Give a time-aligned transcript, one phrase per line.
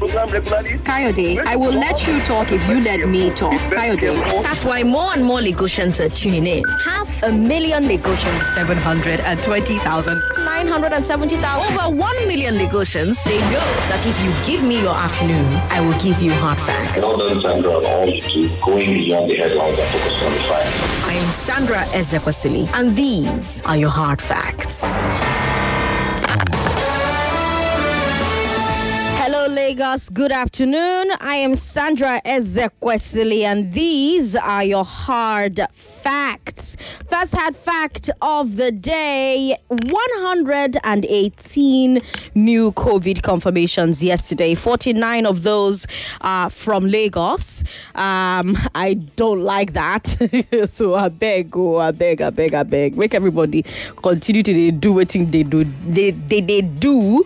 [0.00, 0.82] Kayode.
[0.84, 3.52] Kayode, I will let you talk if you let me talk.
[3.70, 4.14] Kayode.
[4.42, 6.64] That's why more and more Lagosians are tuning in.
[6.84, 8.42] Half a million Lagosians.
[8.54, 10.22] 720,000.
[10.44, 11.78] 970,000.
[11.78, 13.22] Over 1 million Lagosians.
[13.24, 17.00] They know that if you give me your afternoon, I will give you hard facts.
[17.00, 20.40] Well done, Sandra, on all you do, going beyond the headlines and focusing on the
[20.40, 21.04] facts.
[21.06, 24.98] I am Sandra Ezekwesili, and these are your hard facts.
[29.72, 30.10] Lagos.
[30.10, 31.12] Good afternoon.
[31.18, 36.76] I am Sandra Ezekwesili, and these are your hard facts.
[37.08, 42.02] First hard fact of the day 118
[42.34, 44.54] new COVID confirmations yesterday.
[44.54, 45.86] 49 of those
[46.20, 47.64] are from Lagos.
[47.94, 50.06] Um, I don't like that.
[50.68, 52.98] so I beg, oh, I beg, I beg, I beg.
[52.98, 53.64] Make everybody
[53.96, 55.64] continue to do what they do.
[55.64, 57.24] They, they, they do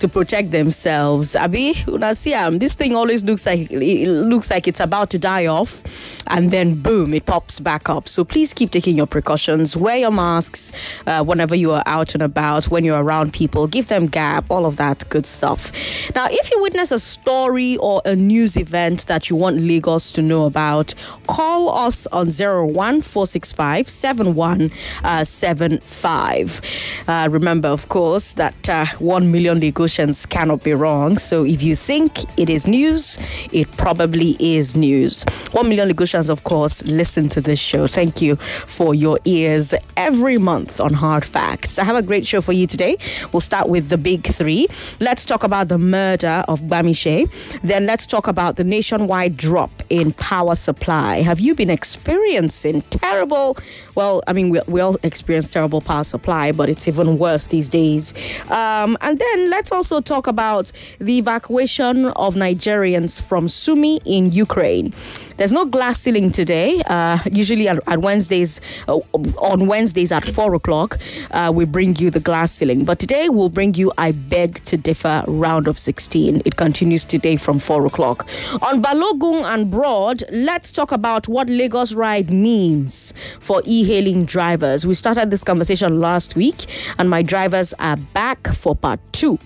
[0.00, 1.34] to protect themselves.
[1.34, 2.58] Abi, una see am.
[2.58, 5.82] This thing always looks like it looks like it's about to die off,
[6.28, 8.08] and then boom, it pops back up.
[8.08, 9.76] So please keep taking your precautions.
[9.76, 10.72] Wear your masks
[11.06, 12.66] uh, whenever you are out and about.
[12.66, 14.44] When you're around people, give them gap.
[14.50, 15.72] All of that good stuff.
[16.14, 20.22] Now, if you witness a story or a news event that you want Lagos to
[20.22, 20.94] know about,
[21.26, 26.60] call us on 01465 7175.
[27.06, 31.18] Uh, remember, of course, that uh, 1 million Lagosians cannot be wrong.
[31.18, 33.18] So if you think it is news,
[33.52, 35.24] it probably is news.
[35.52, 37.86] 1 million Lagosians, of course, listen to this show.
[37.86, 38.36] Thank you
[38.66, 41.78] for your ears every month on Hard Facts.
[41.78, 42.96] I have a great show for you today.
[43.32, 44.66] We'll start with the big three.
[45.00, 47.30] Let's talk about the murder of Bamishe.
[47.62, 51.22] Then let's talk about the nationwide drop in power supply.
[51.22, 53.56] Have you been experiencing terrible?
[53.94, 57.68] Well, I mean, we, we all experience terrible power supply, but it's even worse these
[57.68, 58.14] days.
[58.50, 64.94] Um, and then let's also talk about the evacuation of Nigerians from Sumy in Ukraine.
[65.38, 66.82] There's no glass ceiling today.
[66.86, 68.98] Uh, usually at, at Wednesdays, uh,
[69.38, 70.98] on Wednesdays at four o'clock,
[71.32, 72.84] uh, we bring you the glass ceiling.
[72.84, 76.42] But today we'll bring you I Beg to Differ round of 16.
[76.44, 78.26] It continues today from four o'clock.
[78.62, 84.86] On Balogun and Broad, let's talk about what Lagos Ride means for e hailing drivers.
[84.86, 86.66] We started this conversation last week,
[86.98, 89.38] and my drivers are back for part two.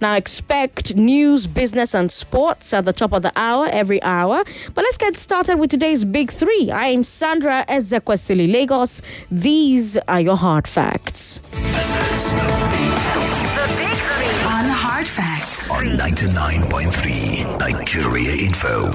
[0.00, 4.42] Now, expect news, business, and sports at the top of the hour every hour.
[4.74, 6.70] But let's get started with today's big three.
[6.70, 9.02] I am Sandra Ezekwesili Lagos.
[9.30, 11.40] These are your hard facts.
[14.42, 15.70] On Hard Facts.
[15.70, 18.90] on 99.3 Nigeria Info.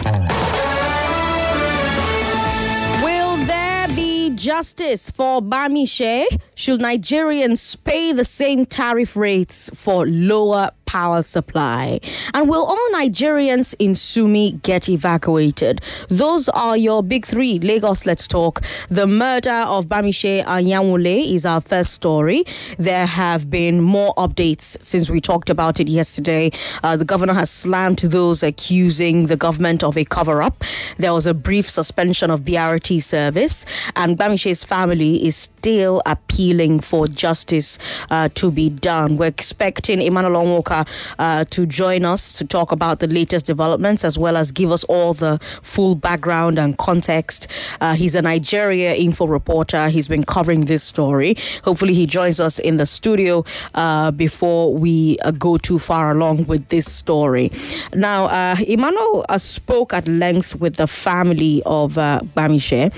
[3.03, 6.25] Will there be justice for Bamishe?
[6.55, 11.99] Should Nigerians pay the same tariff rates for lower power supply?
[12.33, 15.81] And will all Nigerians in Sumy get evacuated?
[16.07, 17.59] Those are your big three.
[17.59, 18.61] Lagos, let's talk.
[18.89, 22.45] The murder of Bamishe Ayanwola is our first story.
[22.77, 26.51] There have been more updates since we talked about it yesterday.
[26.81, 30.63] Uh, the governor has slammed those accusing the government of a cover up.
[30.97, 33.65] There was a brief suspension of BRT service,
[33.97, 37.79] and Bamishe's family is still appealing for justice
[38.11, 39.17] uh, to be done.
[39.17, 40.84] We're expecting Emmanuel Onwoka
[41.19, 44.83] uh, to join us to talk about the latest developments as well as give us
[44.85, 47.47] all the full background and context.
[47.81, 49.89] Uh, he's a Nigeria info reporter.
[49.89, 51.35] He's been covering this story.
[51.63, 53.43] Hopefully, he joins us in the studio
[53.75, 57.51] uh, before we uh, go too far along with this story.
[57.93, 62.91] Now, uh, Emmanuel uh, spoke at length with the family of uh, Bamishe.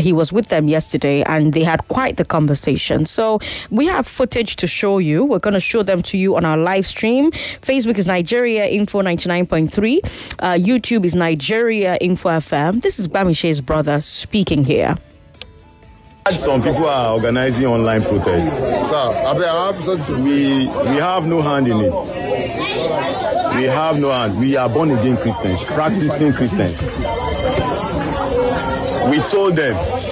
[0.00, 3.06] He was with them yesterday and they had quite the conversation.
[3.06, 3.38] So,
[3.70, 5.24] we have footage to show you.
[5.24, 7.21] We're going to show them to you on our live stream.
[7.30, 9.98] Facebook is Nigeria Info 99.3.
[10.38, 12.82] Uh, YouTube is Nigeria Info FM.
[12.82, 14.96] This is Bamishe's brother speaking here.
[16.30, 18.88] Some people are organizing online protests.
[18.88, 20.30] Sir, I beg, I have something to say.
[20.30, 21.92] We we have no hand in it.
[23.56, 24.38] We have no hand.
[24.38, 26.98] We are born again Christians, practicing Christians.
[29.10, 30.11] We told them.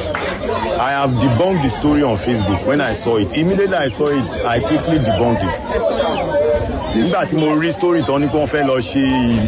[0.80, 3.32] I have debunked the story on Facebook when I saw it.
[3.36, 5.58] Immediately I saw it, I quickly debunked it.
[6.96, 9.02] Nígbà tí mo rí story tán ní kí wọ́n fẹ́ lọ ṣe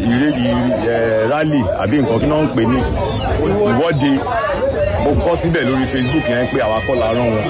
[0.09, 2.79] ìrè rally àbí nǹkan kí wọ́n ń pè ní
[3.71, 4.11] ìwọ́de
[5.03, 7.45] mo kọ́ síbẹ̀ lórí Facebook yẹn pé àwa kọ́ la rán wọn.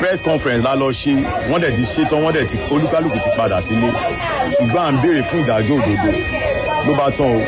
[0.00, 1.14] Press conference la lọ ṣe
[1.50, 3.88] wọ́n dẹ̀ ti ṣe tán wọ́n dẹ̀ ti olúkálùkù ti padà sílé
[4.58, 6.10] ṣùgbọ́n à ń béèrè fún ìdájọ́ òdodo
[6.86, 7.40] ló bá tán o.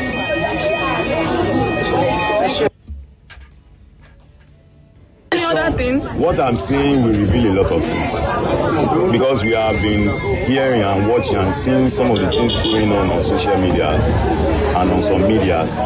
[5.53, 10.09] What I'm saying will reveal a lot of things because we have been
[10.47, 14.89] hearing and watching and seeing some of the things going on on social media and
[14.89, 15.77] on some medias.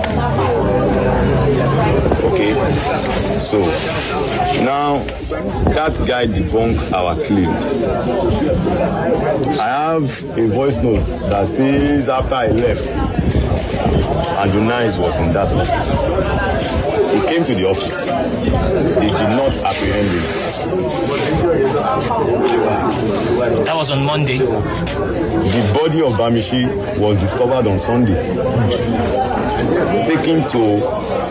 [2.31, 2.53] Okay,
[3.41, 3.59] so
[4.63, 4.99] now
[5.73, 7.49] that guy debunked our claim.
[9.59, 12.85] I have a voice note that says after I left,
[14.67, 16.56] Nice was in that office.
[17.37, 17.95] Came to the office.
[18.95, 20.23] They did not apprehend him.
[23.63, 24.39] That was on Monday.
[24.39, 26.65] The body of Bamishi
[26.97, 28.15] was discovered on Sunday.
[30.03, 30.83] Taken to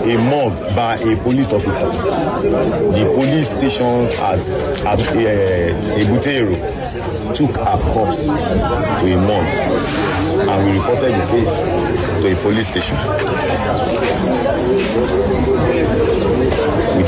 [0.04, 1.90] a mob by a police officer.
[1.90, 4.38] The police station at,
[4.86, 6.54] at uh, Ebutero
[7.34, 9.44] took our corpse to a mob
[10.48, 11.56] and we reported the case
[12.22, 12.96] to a police station.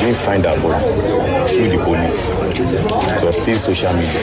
[0.09, 0.85] We didn't find our body
[1.53, 2.19] through the police.
[3.21, 4.23] It was still social media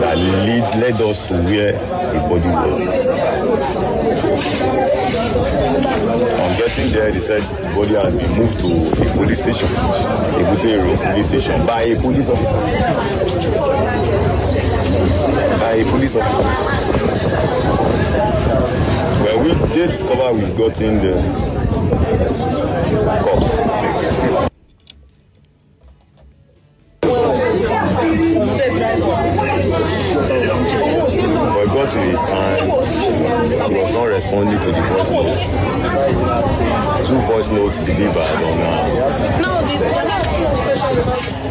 [0.00, 2.80] that lead, led us to where the body was.
[6.34, 10.42] On getting there, they said the body has been moved to a police station, a
[10.50, 12.60] Butero police station, by a police officer.
[15.60, 16.42] By a police officer.
[19.22, 22.59] Well, we did discover we've gotten the
[23.22, 23.56] corpse.
[31.40, 32.90] But it got to a time
[33.70, 35.58] she was not responding to the voice notes.
[37.08, 38.80] Two voice notes delivered on her.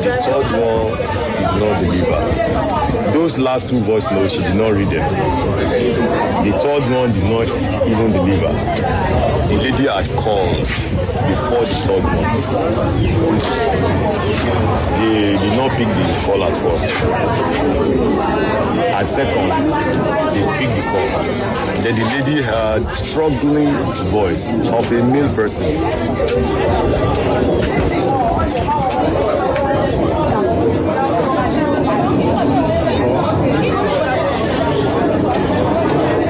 [0.02, 0.88] The third one
[1.38, 2.22] did not deliver.
[3.12, 5.12] Those last two voice notes, she did not read them.
[6.46, 7.48] The third one did not
[7.88, 8.54] even deliver.
[9.48, 10.68] The lady had called
[11.30, 12.18] before the third one.
[15.00, 16.86] They did not pick the call at first.
[18.80, 19.50] At second,
[20.34, 21.08] they picked the call.
[21.84, 23.74] Then the lady had struggling
[24.10, 25.68] voice of a male person.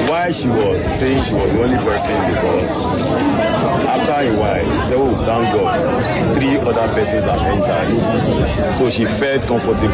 [0.08, 3.49] Why she was saying she was the only person because
[4.28, 8.76] while she said, Oh, thank God, three other persons have entered.
[8.76, 9.88] So she felt comfortable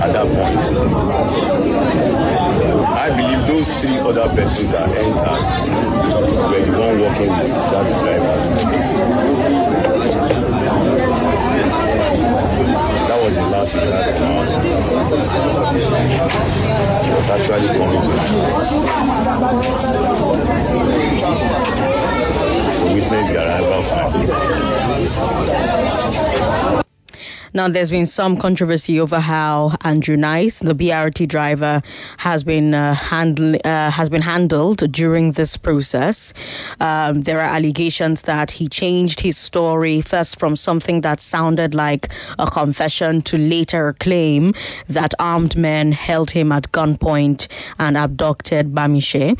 [0.00, 0.58] at that point.
[2.96, 5.42] I believe those three other persons that entered
[6.50, 8.36] were the one working with that driver.
[13.08, 14.46] That was the last we heard from her.
[17.04, 18.02] She was actually coming
[21.84, 21.89] to
[22.80, 23.82] to witness the arrival
[27.52, 31.82] Now, there's been some controversy over how Andrew Nice, the BRT driver,
[32.18, 36.32] has been uh, handle, uh, has been handled during this process.
[36.78, 42.12] Um, there are allegations that he changed his story first from something that sounded like
[42.38, 44.54] a confession to later claim
[44.86, 47.48] that armed men held him at gunpoint
[47.80, 49.36] and abducted Bamishe.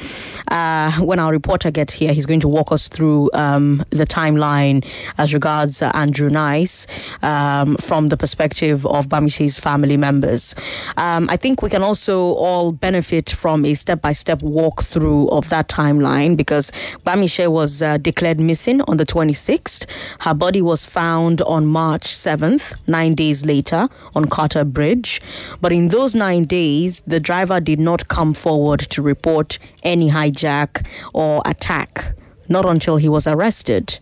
[0.48, 4.84] Uh, when our reporter gets here, he's going to walk us through um, the timeline
[5.16, 6.88] as regards Andrew Nice
[7.22, 10.54] um, from the perspective of Bamishe's family members.
[10.96, 15.48] Um, I think we can also all benefit from a step by step walkthrough of
[15.50, 16.72] that timeline because
[17.06, 19.86] Bamishe was uh, declared missing on the 26th.
[20.20, 25.20] Her body was found on March 7th, nine days later, on Carter Bridge.
[25.60, 30.86] But in those nine days, the driver did not come forward to report any hijack
[31.12, 32.16] or attack,
[32.48, 33.98] not until he was arrested.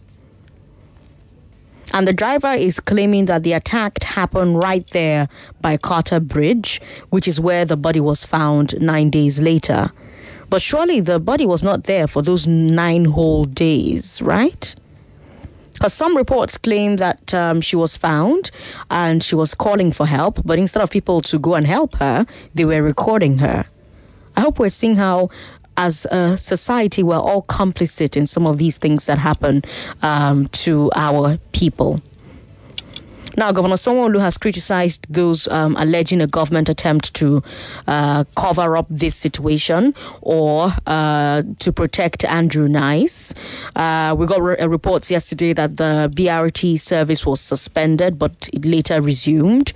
[1.93, 5.29] And the driver is claiming that the attack happened right there
[5.61, 6.81] by Carter Bridge,
[7.11, 9.91] which is where the body was found nine days later.
[10.51, 14.75] But surely the body was not there for those nine whole days, right?
[15.75, 18.51] Because some reports claim that um, she was found
[18.91, 22.27] and she was calling for help, but instead of people to go and help her,
[22.55, 23.67] they were recording her.
[24.37, 25.31] I hope we're seeing how
[25.79, 29.63] as a society, we're all complicit in some of these things that happen
[30.03, 32.01] um, to our people.
[33.39, 37.41] Now, Governor Sanwo-Olu has criticized those um, alleging a government attempt to
[37.87, 43.33] uh, cover up this situation or uh, to protect Andrew Nice.
[43.77, 49.01] Uh, we got re- reports yesterday that the BRT service was suspended, but it later
[49.01, 49.73] resumed.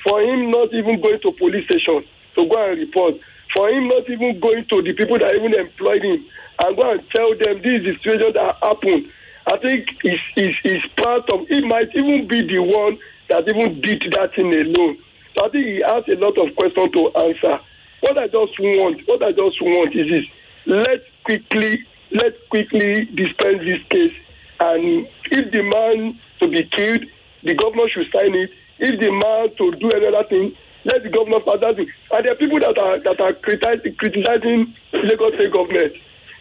[0.04, 2.04] for him not even going to police station
[2.38, 3.16] to go and report,
[3.56, 6.26] for him not even going to the people that even employed him
[6.64, 9.12] and go and tell them this is the situation that happened.
[9.48, 11.46] I think is is is part of.
[11.50, 12.98] It might even be the one
[13.30, 14.98] that even did that thing alone.
[15.38, 17.60] So I think he has a lot of questions to answer.
[18.02, 20.26] What I just want, what I just want is this:
[20.66, 21.78] let's quickly,
[22.12, 24.14] let's quickly dispense this case,
[24.60, 27.06] and if the man to be killed,
[27.44, 28.50] the governor should sign it.
[28.80, 31.90] If the man to do another thing, let the governor start that thing.
[32.12, 35.94] And there are people that are that are criticizing, criticizing Lagos State government.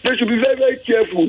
[0.05, 1.29] They should be very very careful.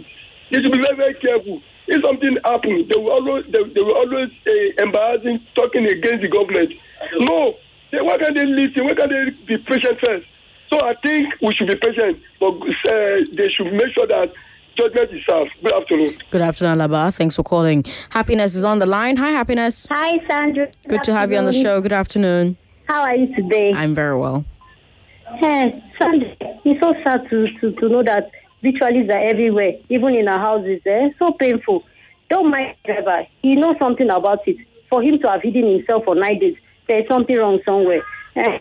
[0.51, 1.61] They should be very very careful.
[1.87, 6.27] If something happens, they will always they, they will always uh, embarrassing talking against the
[6.27, 6.75] government.
[7.19, 7.53] No,
[7.91, 8.85] they, why can't they listen?
[8.85, 10.25] Why can't they be patient first?
[10.69, 14.33] So I think we should be patient, but uh, they should make sure that
[14.77, 15.51] judgment is served.
[15.63, 16.17] Good afternoon.
[16.29, 17.13] Good afternoon, Alaba.
[17.13, 17.85] Thanks for calling.
[18.09, 19.17] Happiness is on the line.
[19.17, 19.87] Hi, Happiness.
[19.89, 20.65] Hi, Sandra.
[20.65, 21.79] Good, Good to have you on the show.
[21.81, 22.57] Good afternoon.
[22.87, 23.73] How are you today?
[23.73, 24.45] I'm very well.
[25.39, 26.29] Hey, Sandra,
[26.63, 30.81] it's so sad to, to, to know that rituals are everywhere, even in our houses.
[30.85, 31.09] Eh?
[31.19, 31.83] So painful.
[32.29, 33.25] Don't mind driver.
[33.41, 34.57] He knows something about it.
[34.89, 36.55] For him to have hidden himself for nine days,
[36.87, 38.01] there's something wrong somewhere.
[38.35, 38.59] Eh,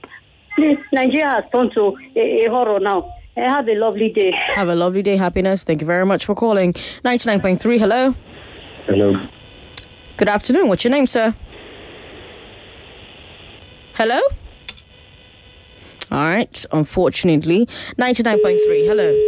[0.55, 3.13] please, Nigeria has turned to a, a horror now.
[3.37, 4.33] Eh, have a lovely day.
[4.55, 5.65] Have a lovely day, happiness.
[5.65, 6.73] Thank you very much for calling.
[6.73, 8.15] 99.3, hello.
[8.87, 9.13] Hello.
[10.17, 10.69] Good afternoon.
[10.69, 11.35] What's your name, sir?
[13.95, 14.21] Hello?
[16.11, 17.67] All right, unfortunately.
[17.99, 19.19] 99.3, hello.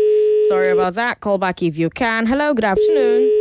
[0.49, 1.21] Sorry about that.
[1.21, 2.27] Call back if you can.
[2.27, 3.38] Hello, good afternoon.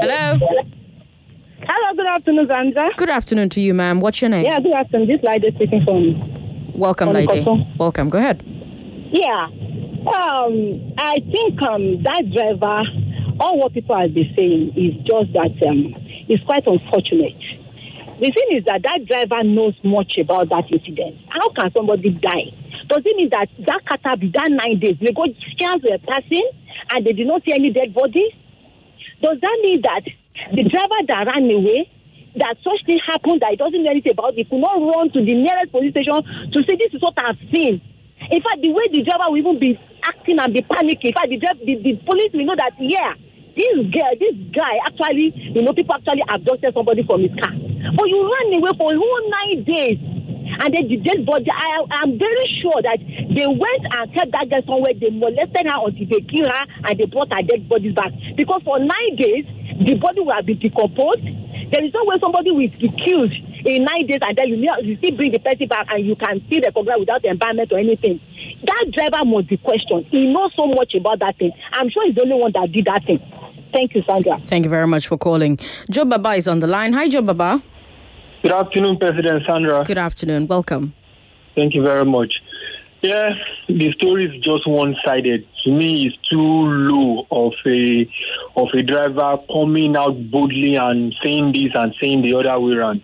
[0.00, 0.38] hello.
[1.68, 2.96] Hello, good afternoon, Zanja.
[2.96, 4.00] Good afternoon to you, ma'am.
[4.00, 4.44] What's your name?
[4.44, 5.08] Yeah, good afternoon.
[5.08, 6.14] This lady speaking from.
[6.78, 7.44] Welcome, from lady.
[7.78, 8.08] Welcome.
[8.08, 8.42] Go ahead.
[9.10, 9.48] Yeah.
[10.06, 12.78] Um, I think um, that driver,
[13.40, 15.98] all what people have been saying is just that um,
[16.30, 17.34] it's quite unfortunate.
[18.22, 21.18] The thing is that that driver knows much about that incident.
[21.28, 22.54] How can somebody die?
[22.86, 26.46] Does it mean that that catabi, that nine days, They go negotiations were passing
[26.94, 28.30] and they did not see any dead bodies?
[29.20, 30.06] Does that mean that
[30.54, 31.90] the driver that ran away,
[32.38, 35.18] that such thing happened that he doesn't know anything about it, could not run to
[35.18, 36.22] the nearest police station
[36.54, 37.82] to say, This is what I've seen?
[38.30, 41.28] In fact, the way the driver will even be acting and be panicking, in fact,
[41.28, 43.14] the, the, the police will know that, yeah,
[43.56, 47.50] this girl, this guy actually, you know, people actually abducted somebody from his car.
[47.96, 49.98] But you ran away for a whole nine days.
[50.46, 54.48] And then the dead body, I am very sure that they went and kept that
[54.48, 57.92] girl somewhere, they molested her until they killed her and they brought her dead bodies
[57.92, 58.12] back.
[58.36, 59.44] Because for nine days,
[59.84, 61.24] the body will have been decomposed.
[61.72, 63.32] There is no way somebody will be killed
[63.66, 66.40] in nine days and then you, you still bring the person back and you can
[66.48, 68.20] see the program without the environment or anything.
[68.64, 70.06] That driver must be questioned.
[70.06, 71.52] He knows so much about that thing.
[71.72, 73.18] I'm sure he's the only one that did that thing.
[73.72, 74.40] Thank you, Sandra.
[74.46, 75.58] Thank you very much for calling.
[75.90, 76.92] Joe Baba is on the line.
[76.92, 77.62] Hi, Joe Baba.
[78.42, 79.84] Good afternoon, President Sandra.
[79.84, 80.46] Good afternoon.
[80.46, 80.94] Welcome.
[81.56, 82.32] Thank you very much.
[83.00, 83.30] Yeah,
[83.68, 85.46] the story is just one-sided.
[85.64, 88.08] To me, it's too low of a
[88.56, 93.02] of a driver coming out boldly and saying this and saying the other way around.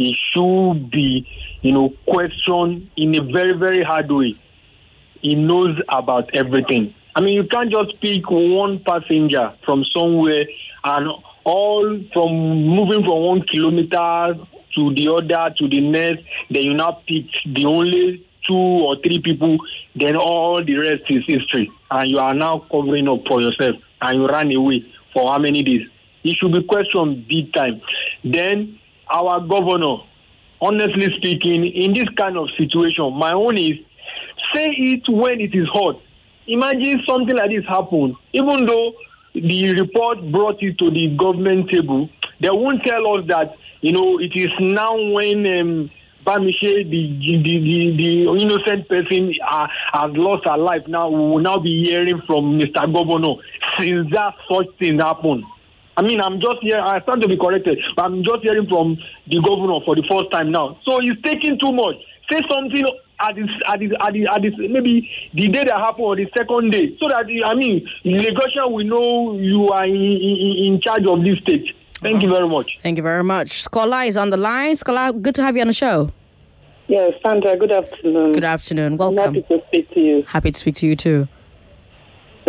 [0.00, 1.28] It should be,
[1.60, 4.34] you know, questioned in a very very hard way.
[5.20, 6.94] He knows about everything.
[7.14, 10.46] I mean, you can't just pick one passenger from somewhere
[10.84, 11.08] and
[11.44, 14.40] all from moving from one kilometer
[14.76, 16.24] to the other to the next.
[16.50, 19.58] Then you now pick the only two or three people,
[19.94, 21.70] then all the rest is history.
[21.90, 25.62] And you are now covering up for yourself and you run away for how many
[25.62, 25.86] days?
[26.24, 27.80] It should be questioned big time.
[28.24, 28.78] Then
[29.12, 29.96] our governor,
[30.60, 33.78] honestly speaking, in this kind of situation, my own is
[34.54, 36.00] say it when it is hot.
[36.46, 38.92] Imagine something like this happen, even though
[39.34, 42.08] the report brought it to the government table,
[42.40, 45.90] they won't tell us that, you know, it is now when um,
[46.26, 50.82] Bamishe, the, the, the, the innocent person, uh, has lost her life.
[50.88, 52.92] Now we will now be hearing from Mr.
[52.92, 53.40] Governor
[53.78, 55.44] since that such thing happened.
[56.00, 56.80] I mean, I'm just here.
[56.80, 60.32] I stand to be corrected, but I'm just hearing from the governor for the first
[60.32, 60.78] time now.
[60.82, 61.96] So he's taking too much.
[62.32, 62.86] Say something
[63.20, 66.26] at this, at this, at this, at this maybe the day that happened or the
[66.34, 71.04] second day, so that I mean, Lagosian will know you are in, in, in charge
[71.06, 71.66] of this state.
[72.00, 72.78] Thank you very much.
[72.82, 73.60] Thank you very much.
[73.60, 74.76] Scholar is on the line.
[74.76, 76.10] Scholar, good to have you on the show.
[76.88, 78.32] Yes, Sandra, good afternoon.
[78.32, 78.96] Good afternoon.
[78.96, 79.18] Welcome.
[79.18, 80.22] I'm happy to speak to you.
[80.22, 81.28] Happy to speak to you too.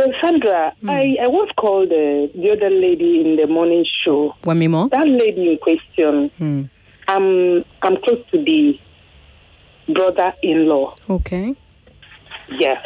[0.01, 0.89] So, Sandra, Hmm.
[0.89, 4.35] I, I once called uh, the other lady in the morning show.
[4.43, 4.89] Wemimo?
[4.89, 6.63] That lady in question, Hmm.
[7.07, 8.79] I'm, I'm close to the
[9.93, 10.95] brother in law.
[11.09, 11.55] Okay.
[12.59, 12.83] Yes.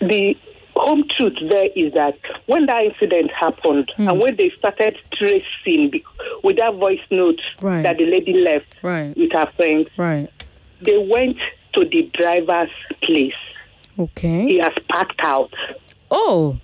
[0.00, 0.36] The
[0.76, 4.08] home truth there is that when that incident happened Hmm.
[4.08, 6.00] and when they started tracing
[6.44, 7.82] with that voice note Right.
[7.82, 9.14] that the lady left Right.
[9.16, 10.28] with her friends, Right.
[10.80, 11.36] they went
[11.74, 12.70] to the driver's
[13.02, 13.34] place.
[13.98, 14.46] Okay.
[14.46, 15.52] He has packed out.
[16.10, 16.58] Oh.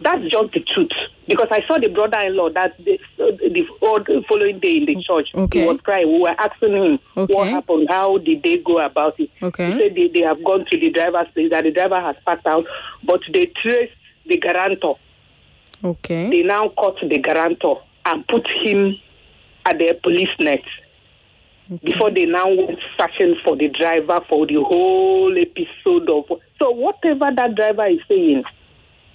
[0.00, 0.90] That's just the truth.
[1.26, 5.28] Because I saw the brother-in-law that the, uh, the, the following day in the church.
[5.34, 5.60] Okay.
[5.60, 6.12] He was crying.
[6.12, 7.86] We were asking him what happened.
[7.88, 9.30] How did they go about it?
[9.42, 9.72] Okay.
[9.72, 11.50] He said they, they have gone to the driver's place.
[11.50, 12.66] That the driver has passed out,
[13.04, 13.94] but they traced
[14.26, 14.98] the guarantor.
[15.82, 16.28] Okay.
[16.28, 18.96] They now caught the guarantor and put him
[19.64, 20.62] at the police net.
[21.82, 26.40] Before they now went searching for the driver for the whole episode of.
[26.58, 28.44] So whatever that driver is saying,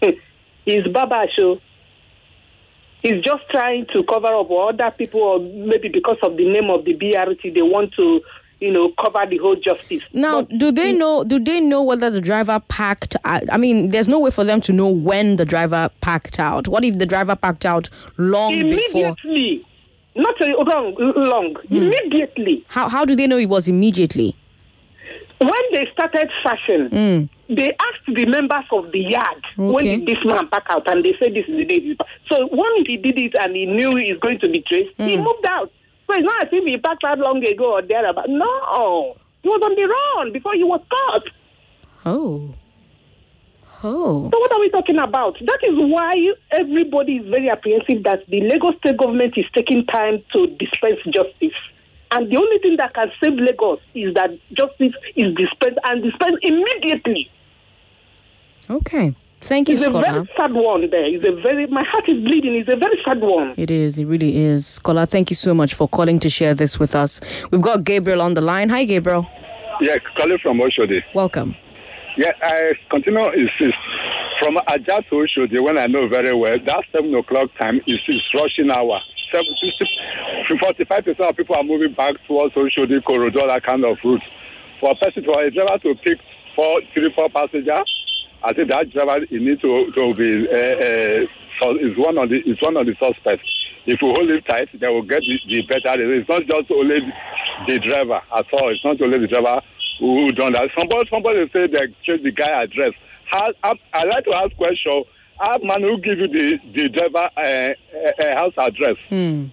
[0.65, 1.59] is Baba show.
[3.01, 6.69] He's just trying to cover up or other people, or maybe because of the name
[6.69, 8.19] of the BRT, they want to,
[8.59, 10.03] you know, cover the whole justice.
[10.11, 11.23] Now, do they know?
[11.23, 13.15] Do they know whether the driver packed?
[13.23, 16.67] I I mean, there's no way for them to know when the driver packed out.
[16.67, 19.15] What if the driver packed out long before?
[19.15, 19.65] Immediately,
[20.17, 21.55] not uh, wrong, long.
[21.69, 24.35] Immediately, How how do they know it was immediately?
[25.39, 27.29] When they started searching, Mm.
[27.49, 31.15] they asked the members of the yard when did this man pack out, and they
[31.21, 31.95] said this is the day.
[32.29, 35.23] So when he did it and he knew he's going to be traced, he Mm.
[35.23, 35.71] moved out.
[36.07, 38.29] So it's not as if he packed out long ago or thereabout.
[38.29, 41.23] No, he was on the run before he was caught.
[42.05, 42.53] Oh.
[43.81, 44.29] Oh.
[44.31, 45.37] So what are we talking about?
[45.39, 46.13] That is why
[46.51, 51.55] everybody is very apprehensive that the Lagos state government is taking time to dispense justice.
[52.11, 56.39] And the only thing that can save Lagos is that justice is dispensed and dispensed
[56.41, 57.29] immediately.
[58.69, 59.15] Okay.
[59.41, 61.05] Thank you, It's a very sad one there.
[61.05, 62.55] It's a very my heart is bleeding.
[62.55, 63.53] It's a very sad one.
[63.55, 63.97] It is.
[63.97, 64.67] It really is.
[64.67, 67.21] Scholar, thank you so much for calling to share this with us.
[67.49, 68.67] We've got Gabriel on the line.
[68.69, 69.25] Hi, Gabriel.
[69.79, 71.01] Yeah, calling from Oshodi.
[71.15, 71.55] Welcome.
[72.17, 73.73] Yeah, I continue is, is
[74.41, 76.57] from Ajah to Oshodi when I know very well.
[76.65, 78.99] That seven o'clock time is, is rushing hour.
[79.31, 84.23] Forty-five percent of people are moving back towards Oshodi, Korodo, that kind of route.
[84.79, 86.19] For a person, for a driver to pick
[86.55, 87.89] four, three, four passengers,
[88.43, 91.25] I think that driver he need to to be uh,
[91.65, 93.47] uh, is one of the is one of the suspects.
[93.85, 96.13] If we hold it tight, they will get the, the better.
[96.13, 96.99] It's not just only
[97.67, 98.69] the driver at all.
[98.71, 99.61] It's not only the driver
[99.99, 100.69] who, done that.
[100.77, 102.93] Somebody somebody say they change the guy address.
[103.25, 105.03] How, I, I like to ask question.
[105.39, 108.97] How man who give you the the driver uh, uh, uh, house address?
[109.07, 109.45] Hmm.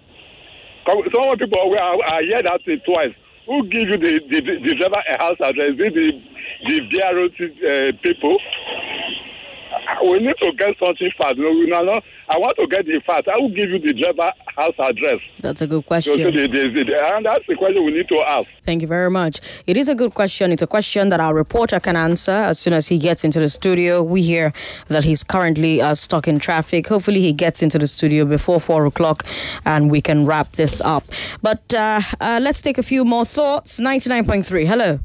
[0.86, 3.14] Some people I, I hear that twice.
[3.46, 5.68] Who give you the the, the driver a house address?
[5.68, 6.10] Is it the
[6.66, 8.38] the BROT uh, people?
[10.04, 11.36] We need to get something fast.
[11.38, 12.00] No, no, no.
[12.28, 13.28] I want to get the fast.
[13.28, 15.20] I will give you the driver house address.
[15.40, 16.14] That's a good So, question.
[16.16, 18.48] so the, and that's the question we need to ask.
[18.64, 19.40] Thank you very much.
[19.66, 20.50] It is a good question.
[20.52, 23.48] It's a question that our reporter can answer as soon as he gets into the
[23.48, 24.02] studio.
[24.02, 24.52] We hear
[24.88, 26.88] that he's currently uh, stuck in traffic.
[26.88, 29.24] Hopefully, he gets into the studio before four o'clock
[29.64, 31.04] and we can wrap this up.
[31.42, 33.78] But uh, uh, let's take a few more thoughts.
[33.78, 34.66] 99.3.
[34.66, 35.00] Hello.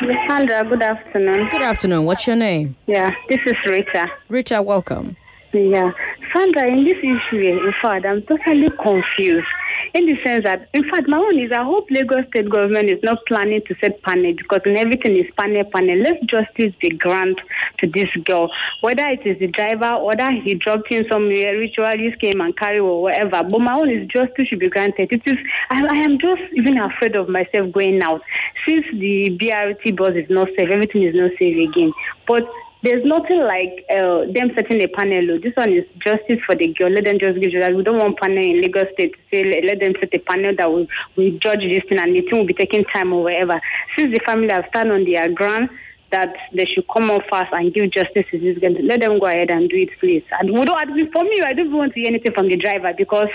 [0.00, 1.48] Sandra, good afternoon.
[1.50, 2.06] Good afternoon.
[2.06, 2.74] What's your name?
[2.86, 4.06] Yeah, this is Rita.
[4.30, 5.14] Rita, welcome.
[5.52, 5.90] Yeah.
[6.32, 9.46] Sandra, in this issue, in fact, I'm totally confused
[9.94, 13.02] in the sense that, in fact, my own is I hope Lagos state government is
[13.02, 15.96] not planning to set panel because in everything is panel, panel.
[15.98, 17.40] Let justice be granted
[17.78, 18.50] to this girl,
[18.80, 23.02] whether it is the driver, whether he dropped him somewhere, ritualist came and carry or
[23.02, 23.42] whatever.
[23.48, 25.12] But my own is justice should be granted.
[25.12, 25.38] It is,
[25.70, 28.22] I, I am just even afraid of myself going out
[28.68, 31.92] since the BRT bus is not safe, everything is not safe again.
[32.26, 32.48] But
[32.82, 35.38] there's nothing like uh, them setting a panel.
[35.42, 36.90] This one is justice for the girl.
[36.90, 37.74] Let them just give that.
[37.74, 40.86] We don't want panel in Lagos State say let, them set a panel that will,
[41.16, 43.60] will judge this thing and the thing will be taking time or whatever.
[43.98, 45.68] Since the family have stand on their ground
[46.10, 49.26] that they should come up fast and give justice to this girl, let them go
[49.26, 50.24] ahead and do it, please.
[50.40, 53.28] And we don't, for me, I don't want to hear anything from the driver because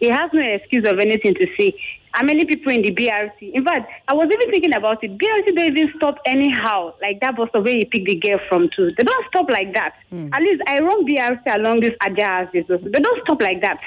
[0.00, 1.74] he has no excuse of anything to say.
[2.12, 3.52] How many people in the BRT?
[3.54, 5.16] In fact, I was even thinking about it.
[5.16, 8.68] BRT don't even stop anyhow, like that bus stop where you pick the girl from
[8.74, 8.90] too.
[8.96, 9.94] They don't stop like that.
[10.12, 10.30] Mm.
[10.32, 13.78] At least I run BRT along this Aja They don't stop like that.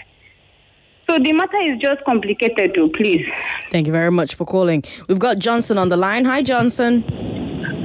[1.10, 3.28] So the matter is just complicated too, please.
[3.72, 4.84] Thank you very much for calling.
[5.10, 6.24] We've got Johnson on the line.
[6.24, 7.04] Hi, Johnson.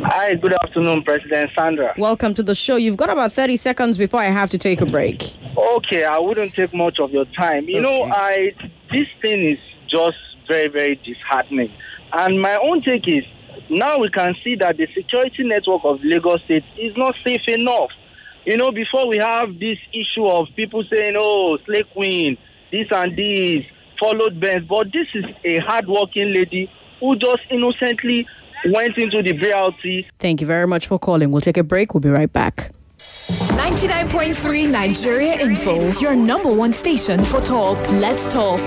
[0.05, 1.95] Hi, good afternoon, President Sandra.
[1.99, 2.77] Welcome to the show.
[2.77, 5.35] You've got about 30 seconds before I have to take a break.
[5.57, 7.69] Okay, I wouldn't take much of your time.
[7.69, 7.99] You okay.
[7.99, 8.55] know, I
[8.93, 9.59] this thing is
[9.91, 10.17] just
[10.49, 11.73] very, very disheartening.
[12.13, 13.25] And my own take is
[13.71, 17.91] now we can see that the security network of Lagos State is not safe enough.
[18.45, 22.39] You know, before we have this issue of people saying, oh, Slay Queen,
[22.73, 23.65] this and this,
[24.01, 28.27] followed Ben, but this is a hardworking lady who just innocently
[28.71, 30.07] went into the BRT.
[30.19, 31.31] Thank you very much for calling.
[31.31, 31.95] We'll take a break.
[31.95, 32.73] We'll be right back.
[32.99, 37.79] 99.3 Nigeria Info, your number one station for talk.
[37.93, 38.61] Let's talk.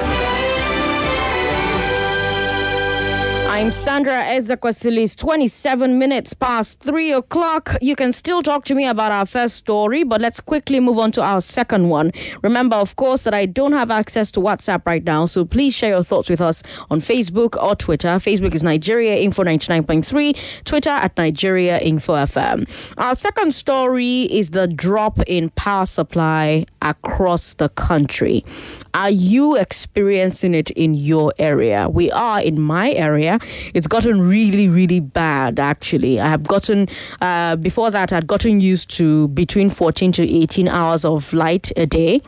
[3.52, 7.76] I'm Sandra Ezekwesilis, 27 minutes past 3 o'clock.
[7.82, 11.12] You can still talk to me about our first story, but let's quickly move on
[11.12, 12.14] to our second one.
[12.44, 15.90] Remember, of course, that I don't have access to WhatsApp right now, so please share
[15.90, 18.08] your thoughts with us on Facebook or Twitter.
[18.08, 22.70] Facebook is Nigeria Info 99.3, Twitter at Nigeria Info FM.
[22.98, 28.46] Our second story is the drop in power supply across the country.
[28.93, 31.88] Are you experiencing it in your area?
[31.88, 33.39] We are in my area.
[33.73, 36.19] It's gotten really, really bad, actually.
[36.19, 36.89] I have gotten,
[37.21, 41.86] uh, before that, I'd gotten used to between 14 to 18 hours of light a
[41.86, 42.21] day.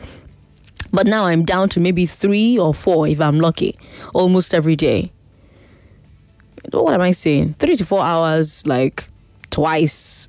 [0.90, 3.76] But now I'm down to maybe three or four if I'm lucky,
[4.14, 5.12] almost every day.
[6.70, 7.56] What am I saying?
[7.58, 9.08] Three to four hours, like
[9.50, 10.28] twice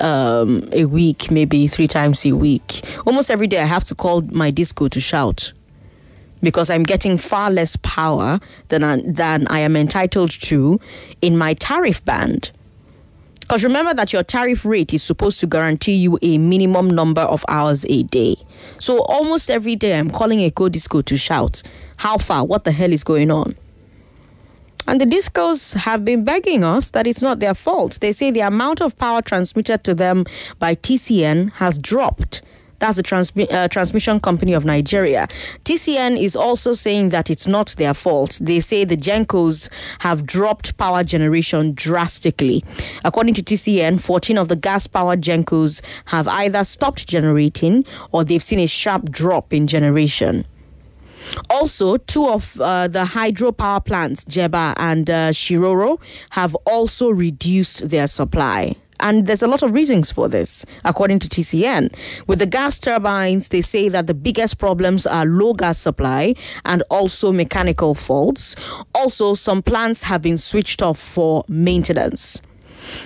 [0.00, 2.82] um, a week, maybe three times a week.
[3.06, 5.52] Almost every day, I have to call my disco to shout
[6.42, 10.80] because I'm getting far less power than I, than I am entitled to
[11.20, 12.50] in my tariff band.
[13.40, 17.44] Because remember that your tariff rate is supposed to guarantee you a minimum number of
[17.48, 18.36] hours a day.
[18.78, 21.62] So almost every day I'm calling Eko Disco to shout,
[21.98, 22.44] How far?
[22.44, 23.54] What the hell is going on?
[24.86, 27.98] And the discos have been begging us that it's not their fault.
[28.00, 30.24] They say the amount of power transmitted to them
[30.58, 32.42] by TCN has dropped
[32.82, 35.28] that's the transmi- uh, transmission company of Nigeria.
[35.64, 38.40] TCN is also saying that it's not their fault.
[38.42, 39.68] They say the Gencos
[40.00, 42.64] have dropped power generation drastically.
[43.04, 48.42] According to TCN, 14 of the gas powered Gencos have either stopped generating or they've
[48.42, 50.44] seen a sharp drop in generation.
[51.50, 58.08] Also, two of uh, the hydropower plants, Jebba and uh, Shiroro, have also reduced their
[58.08, 58.74] supply.
[59.02, 61.92] And there's a lot of reasons for this, according to TCN.
[62.26, 66.34] With the gas turbines, they say that the biggest problems are low gas supply
[66.64, 68.56] and also mechanical faults.
[68.94, 72.40] Also, some plants have been switched off for maintenance.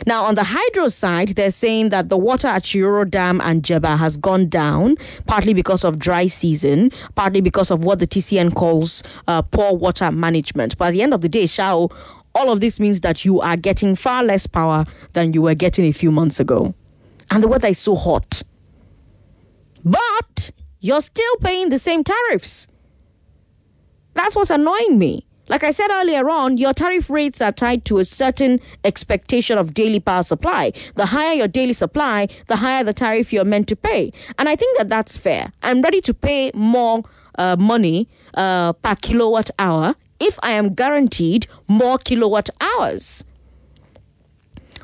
[0.07, 3.99] Now, on the hydro side, they're saying that the water at Shiroro Dam and Jebba
[3.99, 9.03] has gone down, partly because of dry season, partly because of what the TCN calls
[9.29, 10.77] uh, poor water management.
[10.79, 11.89] But at the end of the day, Shao,
[12.37, 15.87] all of this means that you are getting far less power than you were getting
[15.87, 16.75] a few months ago.
[17.31, 18.43] And the weather is so hot.
[19.85, 22.69] But you're still paying the same tariffs.
[24.15, 25.27] That's what's annoying me.
[25.49, 29.75] Like I said earlier on, your tariff rates are tied to a certain expectation of
[29.75, 30.73] daily power supply.
[30.97, 34.13] The higher your daily supply, the higher the tariff you're meant to pay.
[34.39, 35.53] And I think that that's fair.
[35.63, 37.05] I'm ready to pay more
[37.39, 43.25] uh, money uh, per kilowatt hour if I am guaranteed more kilowatt hours.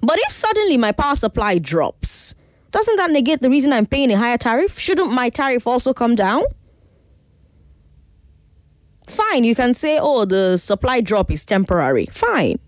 [0.03, 2.35] But if suddenly my power supply drops,
[2.73, 4.79] doesn't that negate the reason I'm paying a higher tariff?
[4.79, 6.45] Shouldn't my tariff also come down?
[9.07, 12.07] Fine, you can say, oh, the supply drop is temporary.
[12.07, 12.59] Fine.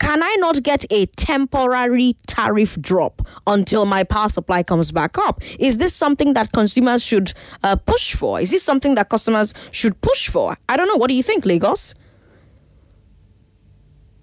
[0.00, 5.40] Can I not get a temporary tariff drop until my power supply comes back up?
[5.58, 7.32] Is this something that consumers should
[7.62, 8.40] uh, push for?
[8.40, 10.56] Is this something that customers should push for?
[10.68, 10.96] I don't know.
[10.96, 11.94] What do you think, Lagos?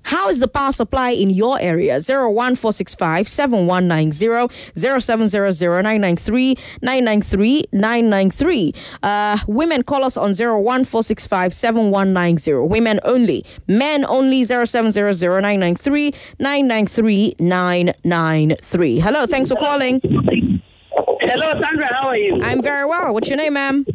[0.08, 1.96] How is the power supply in your area?
[2.00, 8.74] 01465 7190 0700 993 993 993.
[9.04, 12.54] Uh, women call us on 01465 7190.
[12.70, 13.44] Women only.
[13.68, 19.00] Men only 0700 993 993 993.
[19.00, 20.00] Hello, thanks for calling.
[20.02, 21.94] Hello, Sandra.
[21.94, 22.40] How are you?
[22.42, 23.14] I'm very well.
[23.14, 23.86] What's your name, ma'am?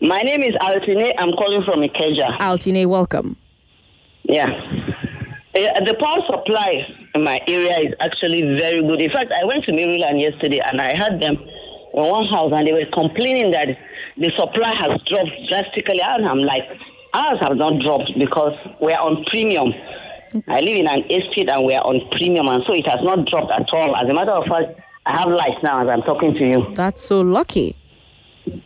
[0.00, 1.12] My name is Altine.
[1.18, 2.38] I'm calling from Ikeja.
[2.38, 3.36] Altine, welcome.
[4.22, 4.46] Yeah.
[5.52, 9.02] The power supply in my area is actually very good.
[9.02, 12.66] In fact, I went to Maryland yesterday and I had them in one house and
[12.66, 13.68] they were complaining that
[14.16, 16.00] the supply has dropped drastically.
[16.02, 16.62] And I'm like,
[17.14, 19.72] ours have not dropped because we're on premium.
[20.46, 23.50] I live in an estate and we're on premium, and so it has not dropped
[23.50, 23.96] at all.
[23.96, 26.74] As a matter of fact, I have lights now as I'm talking to you.
[26.76, 27.74] That's so lucky.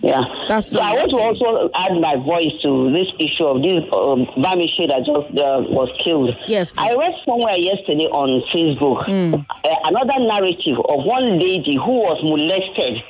[0.00, 0.20] Yeah.
[0.48, 4.26] That's so I want to also add my voice to this issue of this um,
[4.42, 6.30] Bamishe that just uh, was killed.
[6.46, 6.72] Yes.
[6.76, 13.02] I read somewhere yesterday on Facebook uh, another narrative of one lady who was molested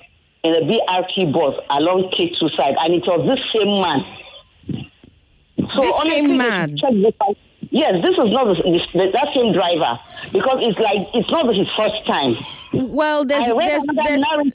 [0.44, 4.00] in a BRT bus along K2 side, and it was this same man.
[5.74, 6.76] So This honestly, same man?
[7.74, 8.02] Should check this out.
[8.02, 9.98] Yes, this is not the, the, that same driver
[10.32, 12.36] because it's like it's not his first time.
[12.72, 13.84] Well, there's there's,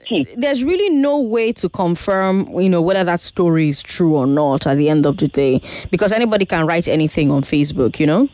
[0.10, 4.28] there's, there's really no way to confirm, you know, whether that story is true or
[4.28, 8.08] not at the end of the day, because anybody can write anything on Facebook, you
[8.08, 8.30] know.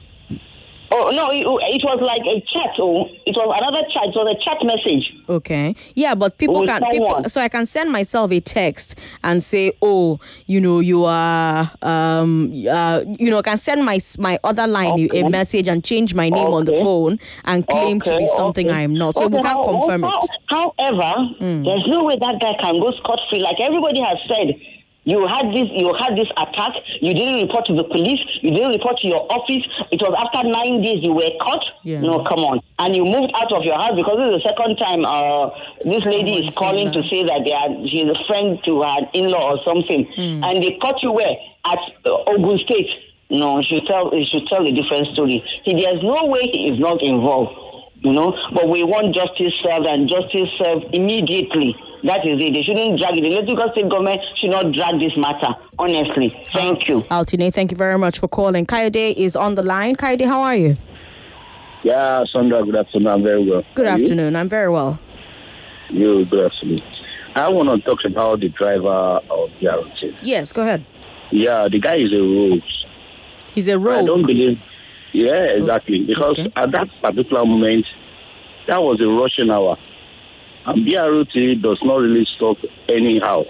[0.92, 1.44] Oh no, it,
[1.74, 2.76] it was like a chat.
[2.80, 4.04] Oh, it was another chat.
[4.06, 5.12] It was a chat message.
[5.28, 5.76] Okay.
[5.96, 9.72] Yeah, but people With can people so I can send myself a text and say,
[9.82, 14.68] "Oh, you know, you are um uh you know, I can send my my other
[14.68, 18.26] line a- a message and change my name on the phone and claim to be
[18.28, 18.76] something okay.
[18.78, 20.30] I am not." So Okay, we can't confirm how- it.
[20.48, 23.40] However, there's no way that guy can go scot free.
[23.42, 24.54] Like everybody has said,
[25.06, 26.74] you had this, you had this attack.
[27.02, 28.20] You didn't report to the police.
[28.42, 29.62] You didn't report to your office.
[29.94, 31.64] It was after nine days you were caught.
[31.84, 32.02] Yeah.
[32.02, 32.60] No, come on.
[32.80, 35.50] And you moved out of your house because this is the second time uh,
[35.86, 39.54] this lady is calling to say that they are, she's a friend to her in-law
[39.56, 42.90] or something, and they caught you where at uh, Ogun State.
[43.30, 45.42] No, she tell she should tell a different story.
[45.64, 47.58] He, there's no way he is not involved
[48.06, 48.38] you know.
[48.54, 51.76] But we want justice served and justice served immediately.
[52.04, 52.54] That is it.
[52.54, 53.24] They shouldn't drag it.
[53.26, 55.50] In the Lagos state government should not drag this matter.
[55.80, 57.02] Honestly, thank you.
[57.10, 58.66] Altine, thank you very much for calling.
[58.68, 59.96] Kayode is on the line.
[59.96, 60.76] Kayode, how are you?
[61.84, 63.08] Yeah, Sandra, good afternoon.
[63.08, 63.64] I'm very well.
[63.76, 64.04] Good Are you?
[64.04, 64.36] afternoon.
[64.36, 65.00] I'm very well.
[65.90, 66.78] You, good afternoon.
[67.36, 70.24] I want to talk about the driver of the RT.
[70.24, 70.84] Yes, go ahead.
[71.32, 72.62] Yeah, the guy is a rogue.
[73.54, 74.04] He's a rogue.
[74.04, 74.60] I don't believe.
[75.16, 76.04] Yeah, exactly.
[76.04, 77.88] Because at that particular moment,
[78.68, 79.78] that was a rushing hour.
[80.66, 82.58] And BRT does not really stop
[82.90, 83.44] anyhow,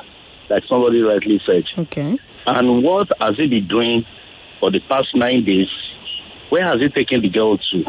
[0.49, 1.63] like somebody rightly said.
[1.75, 2.19] Okay.
[2.45, 4.06] And what has he been doing
[4.60, 5.69] for the past nine days?
[6.49, 7.84] Where has he taken the girl to?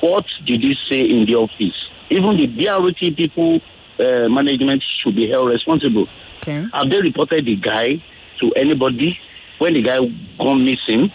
[0.00, 1.76] What did he say in the office?
[2.10, 3.60] Even the BRT people,
[3.98, 6.06] uh, management should be held responsible.
[6.36, 6.64] Okay.
[6.72, 8.00] Have they reported the guy
[8.40, 9.18] to anybody
[9.58, 9.98] when the guy
[10.38, 11.10] gone missing?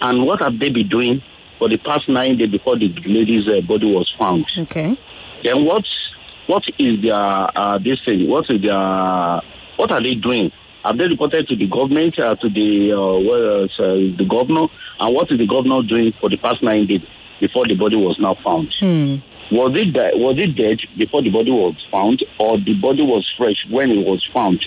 [0.00, 1.22] And what have they been doing
[1.58, 4.46] for the past nine days before the lady's uh, body was found?
[4.56, 4.98] Okay.
[5.44, 5.84] Then what
[6.46, 8.28] what is their uh, this thing?
[8.28, 9.42] What is their
[9.76, 10.50] what are they doing?
[10.84, 14.66] Have they reported to the government, uh, to the uh, well, uh, the governor,
[15.00, 17.02] and what is the governor doing for the past nine days
[17.40, 18.72] before the body was now found?
[18.80, 19.16] Hmm.
[19.50, 23.56] Was it was it dead before the body was found, or the body was fresh
[23.70, 24.60] when it was found?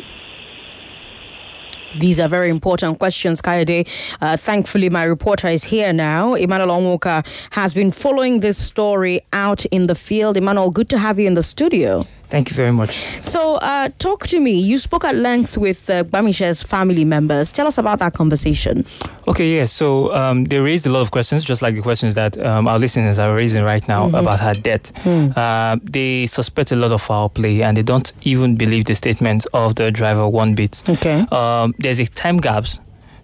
[2.00, 3.88] These are very important questions, Kayode.
[4.22, 6.36] Uh, thankfully, my reporter is here now.
[6.36, 10.38] Emmanuel Onwoka has been following this story out in the field.
[10.38, 12.06] Emmanuel, good to have you in the studio.
[12.32, 12.92] Thank you very much.
[13.22, 14.52] So, uh, talk to me.
[14.58, 17.52] You spoke at length with uh, Bamishe's family members.
[17.52, 18.86] Tell us about that conversation.
[19.28, 19.66] Okay, yeah.
[19.66, 22.80] So um, they raised a lot of questions, just like the questions that um, our
[22.80, 24.20] listeners are raising right now Mhm.
[24.20, 24.92] about her death.
[25.04, 25.28] Hmm.
[25.36, 29.46] Uh, they suspect a lot of foul play, and they don't even believe the statement
[29.54, 30.82] of the driver one bit.
[30.90, 31.26] Okay.
[31.32, 32.80] Um, there's a time gaps,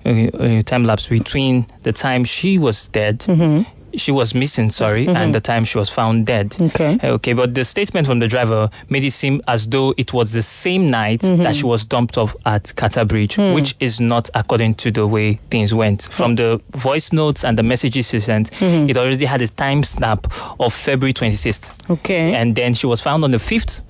[0.06, 3.20] uh, time lapse between the time she was dead.
[3.20, 3.64] Mm-hmm.
[3.96, 5.16] She was missing, sorry, Mhm.
[5.16, 6.56] and the time she was found dead.
[6.60, 6.98] Okay.
[7.04, 10.42] Okay, but the statement from the driver made it seem as though it was the
[10.42, 11.44] same night Mhm.
[11.44, 13.54] that she was dumped off at Carter Bridge, Hmm.
[13.54, 16.08] which is not according to the way things went.
[16.12, 18.90] From the voice notes and the messages she sent, Mhm.
[18.90, 20.28] it already had a time snap
[20.60, 21.72] of February 26th.
[21.90, 22.34] Okay.
[22.34, 23.82] And then she was found on the 5th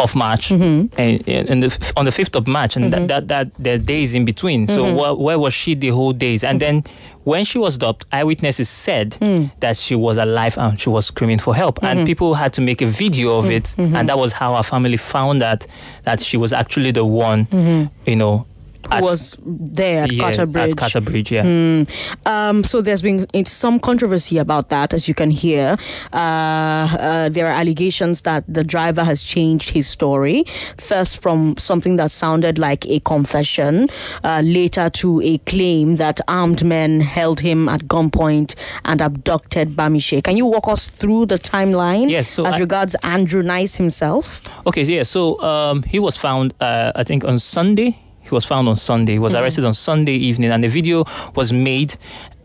[0.00, 1.00] of March, Mm-hmm.
[1.00, 2.90] and, and the, on the fifth of March, and Mhm.
[2.90, 4.66] that, that that the days in between.
[4.68, 4.96] So Mhm.
[4.96, 6.44] where, where was she the whole days?
[6.44, 6.84] And then
[7.24, 9.50] when she was stopped, eyewitnesses said Mm.
[9.60, 12.80] that she was alive and she was screaming for help, and people had to make
[12.82, 13.50] a video of Mm.
[13.56, 13.94] it, Mhm.
[13.98, 15.66] and that was how our family found that
[16.04, 17.90] that she was actually the one, Mhm.
[18.06, 18.46] you know.
[18.92, 20.70] Who was there at yeah, Carter Bridge.
[20.72, 21.42] At Carter Bridge, yeah.
[21.42, 21.82] Hmm.
[22.26, 25.76] Um, so there's been it's some controversy about that, as you can hear.
[26.12, 30.44] Uh, uh, there are allegations that the driver has changed his story.
[30.78, 33.88] First, from something that sounded like a confession,
[34.24, 40.22] uh, later to a claim that armed men held him at gunpoint and abducted Bamishe.
[40.22, 42.10] Can you walk us through the timeline?
[42.10, 44.42] Yes, so as I- regards Andrew Nice himself.
[44.66, 47.98] Okay, so yeah, so um, he was found, uh, I think, on Sunday.
[48.28, 49.14] He was found on Sunday.
[49.14, 49.40] He was Mhm.
[49.42, 51.94] arrested on Sunday evening, and the video was made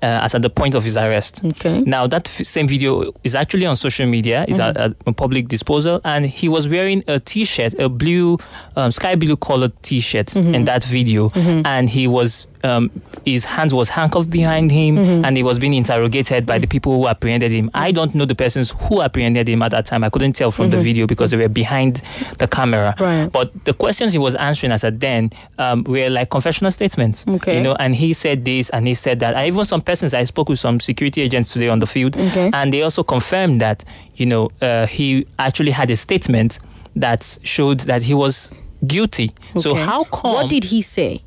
[0.02, 1.42] uh, as at the point of his arrest.
[1.46, 1.80] Okay.
[1.86, 4.44] Now that f- same video is actually on social media.
[4.50, 4.82] It's at, Mhm.
[4.86, 8.38] at a public disposal, and he was wearing a T-shirt, a blue,
[8.76, 10.56] um, sky blue colored T-shirt Mhm.
[10.56, 11.62] in that video, Mhm.
[11.66, 12.48] and he was.
[12.64, 12.92] Um,
[13.26, 15.26] his hands was handcuffed behind him, Mhm.
[15.28, 17.70] and he was being interrogated by the people who apprehended him.
[17.74, 20.02] I don't know the persons who apprehended him at that time.
[20.04, 20.84] I couldn't tell from the Mhm.
[20.84, 22.02] video because they were behind
[22.38, 22.96] the camera.
[23.00, 23.30] Right.
[23.30, 27.26] But the questions he was answering as at then um, were like confessional statements.
[27.28, 27.58] Okay.
[27.58, 29.36] You know, and he said this and he said that.
[29.36, 32.50] And even some persons I spoke with some security agents today on the field, Okay.
[32.54, 33.84] and they also confirmed that
[34.16, 36.60] you know uh, he actually had a statement
[36.96, 38.52] that showed that he was
[38.88, 39.32] guilty.
[39.52, 39.60] Okay.
[39.60, 40.34] So how come?
[40.34, 41.22] What did he say?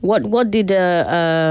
[0.00, 1.04] What What did uh,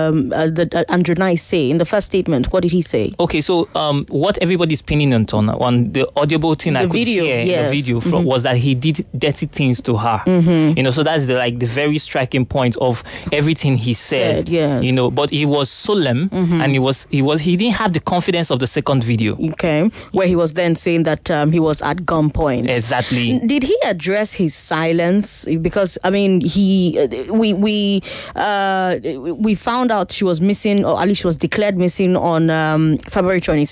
[0.10, 2.52] um, uh, the, uh, Andrew Nice say in the first statement?
[2.52, 3.14] What did he say?
[3.20, 7.26] Okay, so um, what everybody's pinning on on, the audible thing I The could video,
[7.26, 7.70] hear in yes.
[7.70, 8.26] the video from, Mhm.
[8.26, 10.24] was that he did dirty things to her.
[10.26, 10.76] Mhm.
[10.78, 14.46] You know, so that's the like the very striking point of everything he said.
[14.46, 14.84] Said, yes.
[14.84, 16.64] You know, but he was solemn Mhm.
[16.64, 19.36] and he was he was he didn't have the confidence of the second video.
[19.52, 22.68] Okay, where he was then saying that um, he was at gunpoint.
[22.68, 23.40] Exactly.
[23.46, 25.46] Did he address his silence?
[25.62, 28.02] Because I mean, he uh, we we
[28.39, 28.99] uh,
[29.38, 32.97] we found out she was missing, or at least she was declared missing on um,
[32.99, 33.65] February twenty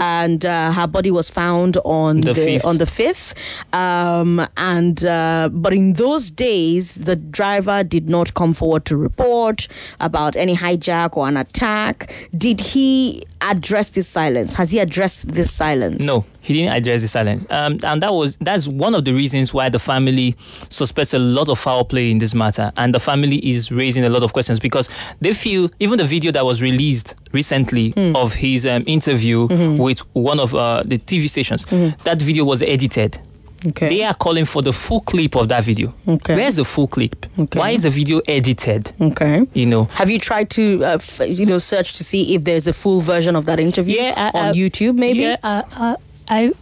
[0.00, 2.64] and uh, her body was found on The the, 5th.
[2.64, 3.34] on the fifth.
[3.72, 9.68] Um, and uh, but in those days, the driver did not come forward to report
[9.98, 12.12] about any hijack or an attack.
[12.36, 14.54] Did he address this silence?
[14.54, 16.02] Has he addressed this silence?
[16.04, 19.52] No, he didn't address the silence, um, and that was that's one of the reasons
[19.54, 20.34] why the family
[20.68, 24.08] suspects a lot of foul play in this matter, and the family is raising a
[24.08, 24.88] lot of questions because
[25.20, 28.14] they feel even the video that was released recently Hmm.
[28.16, 29.78] of his um, interview Mhm.
[29.78, 32.02] with one of uh, the TV stations, Mhm.
[32.04, 33.18] that video was edited.
[33.66, 33.88] Okay.
[33.88, 35.92] They are calling for the full clip of that video.
[36.08, 36.34] Okay.
[36.34, 37.26] Where's the full clip?
[37.38, 37.58] Okay.
[37.58, 38.92] Why is the video edited?
[39.00, 39.46] Okay.
[39.54, 39.84] You know.
[39.84, 43.00] Have you tried to, uh, f- you know, search to see if there's a full
[43.02, 44.96] version of that interview Yeah, I- on I- YouTube?
[44.98, 45.20] Maybe.
[45.20, 45.96] Yeah, uh,
[46.28, 46.52] I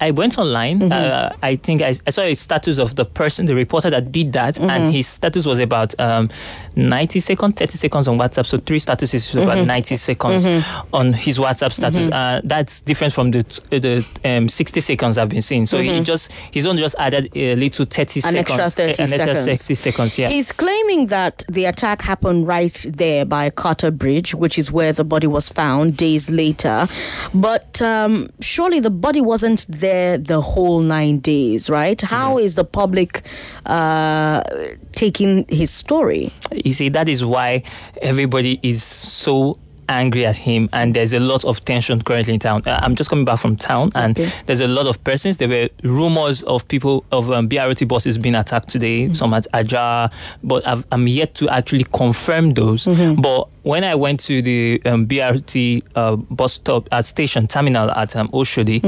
[0.00, 0.80] I went online.
[0.80, 0.92] Mm-hmm.
[0.92, 4.32] Uh, I think I, I saw a status of the person, the reporter that did
[4.32, 4.70] that, Mhm.
[4.70, 6.28] and his status was about um,
[6.76, 8.46] 90 seconds, 30 seconds on WhatsApp.
[8.46, 9.66] So three statuses is about Mhm.
[9.66, 10.64] 90 seconds Mhm.
[10.92, 12.06] on his WhatsApp status.
[12.06, 12.12] Mhm.
[12.12, 15.66] Uh, that's different from the the um, 60 seconds I've been seeing.
[15.66, 16.04] So he Mhm.
[16.04, 19.44] just his own just added a little 30 An seconds, extra 30 an extra seconds.
[19.44, 20.18] 60 seconds.
[20.18, 20.28] Yeah.
[20.28, 25.04] He's claiming that the attack happened right there by Carter Bridge, which is where the
[25.04, 26.88] body was found days later.
[27.34, 32.00] But um, surely the body wasn't there the whole nine days, right?
[32.00, 33.22] How is the public
[33.66, 34.42] uh,
[34.92, 36.32] taking his story?
[36.52, 37.62] You see, that is why
[38.02, 42.62] everybody is so angry at him, and there's a lot of tension currently in town.
[42.64, 44.14] Uh, I'm just coming back from town, and
[44.46, 45.38] there's a lot of persons.
[45.38, 50.08] There were rumors of people of um, BRT buses being attacked today, some at Aja,
[50.44, 52.86] but I've, I'm yet to actually confirm those.
[53.20, 58.14] But when I went to the um, BRT uh, bus stop at station terminal at
[58.14, 58.80] um, Oshodi,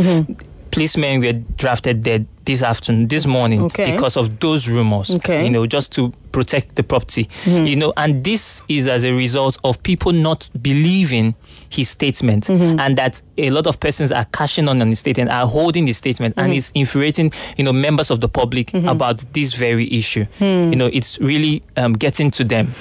[0.73, 3.93] policemen were drafted there this afternoon, this morning, Okay.
[3.93, 5.11] because of those rumors.
[5.11, 5.45] Okay.
[5.45, 7.29] You know, just to protect the property.
[7.45, 7.69] Mhm.
[7.69, 11.35] You know, and this is as a result of people not believing
[11.69, 12.81] his statement, Mhm.
[12.81, 15.93] and that a lot of persons are cashing on on his statement, are holding the
[15.93, 16.57] statement, and Mhm.
[16.57, 18.91] it's infuriating, you know, members of the public Mhm.
[18.91, 20.25] about this very issue.
[20.39, 20.71] Hmm.
[20.73, 22.75] You know, it's really um, getting to them.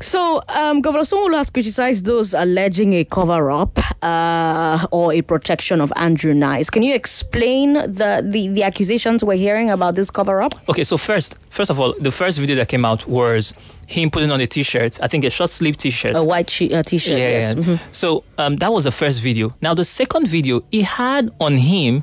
[0.00, 5.80] So, um, Governor Sanwo-Olu has criticized those alleging a cover up uh, or a protection
[5.80, 6.68] of Andrew Nice.
[6.68, 10.54] Can you explain the, the, the accusations we're hearing about this cover up?
[10.68, 13.54] Okay, so first, first of all, the first video that came out was
[13.86, 14.98] him putting on a t-shirt.
[15.02, 16.14] I think a short sleeve t-shirt.
[16.16, 17.54] A white she- uh, t shirt, Yeah, yes.
[17.54, 17.80] Mhm.
[17.92, 19.52] So um, that was the first video.
[19.62, 22.02] Now the second video, he had on him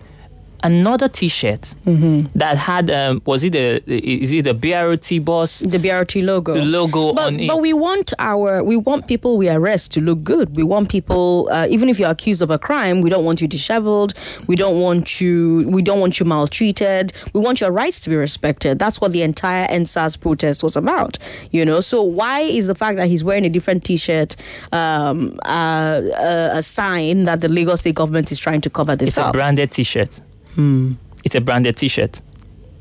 [0.63, 5.59] another T-shirt that had um, was it the is it the BRT boss?
[5.59, 6.55] The BRT logo.
[6.55, 7.47] Logo but, on it?
[7.47, 10.55] but we want our we want people we arrest to look good.
[10.55, 13.47] We want people uh, even if you're accused of a crime we don't want you
[13.47, 14.13] disheveled.
[14.47, 17.13] We don't want you we don't want you maltreated.
[17.33, 18.79] We want your rights to be respected.
[18.79, 21.17] That's what the entire EndSARS protest was about
[21.51, 21.79] you know?
[21.79, 24.35] So why is the fact that he's wearing a different t-shirt
[24.71, 29.09] um, uh, uh, a sign that the Lagos state government is trying to cover this
[29.09, 29.29] it's up?
[29.29, 30.21] a branded T-shirt.
[30.55, 30.93] Hmm.
[31.23, 32.21] It's a branded T-shirt.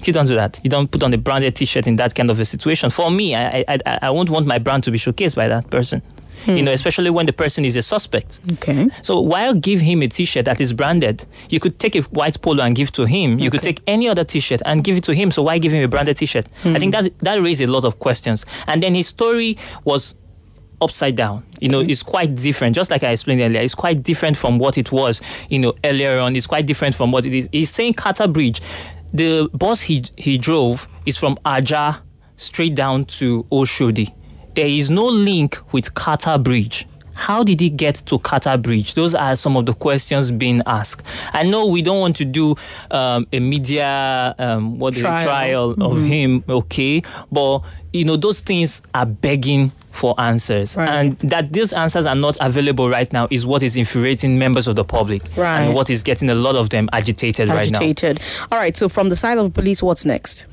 [0.04, 0.60] You don't do that.
[0.64, 2.90] You don't put on a branded T-shirt in that kind of a situation.
[2.90, 5.70] For me, I I, I, I won't want my brand to be showcased by that
[5.70, 6.02] person.
[6.46, 8.40] You know, especially when the person is a suspect.
[8.52, 8.88] Okay.
[9.02, 11.26] So why give him a T-shirt that is branded?
[11.50, 13.38] You could take a white polo and give to him.
[13.38, 15.30] You could take any other T-shirt and give it to him.
[15.30, 16.46] So why give him a branded T-shirt?
[16.64, 18.46] I think that that raised a lot of questions.
[18.66, 20.14] And then his story was
[20.80, 21.44] upside down.
[21.60, 22.74] You know, it's quite different.
[22.74, 25.20] Just like I explained earlier, it's quite different from what it was.
[25.48, 27.48] You know, earlier on, it's quite different from what it is.
[27.52, 28.60] He's saying Carter Bridge.
[29.12, 32.02] The bus he he drove is from Aja
[32.36, 34.14] straight down to Oshodi.
[34.54, 36.86] There is no link with Carter Bridge.
[37.20, 38.94] How did he get to Carter Bridge?
[38.94, 41.06] Those are some of the questions being asked.
[41.34, 42.54] I know we don't want to do
[42.90, 45.22] um, a media um, what Trial.
[45.22, 46.06] trial of Mhm.
[46.06, 47.60] him, okay, but
[47.92, 52.88] you know those things are begging for answers, and that these answers are not available
[52.88, 55.60] right now is what is infuriating members of the public, Right.
[55.60, 57.78] and what is getting a lot of them agitated, right now.
[57.78, 60.46] agitated all right so from the side of the police what's next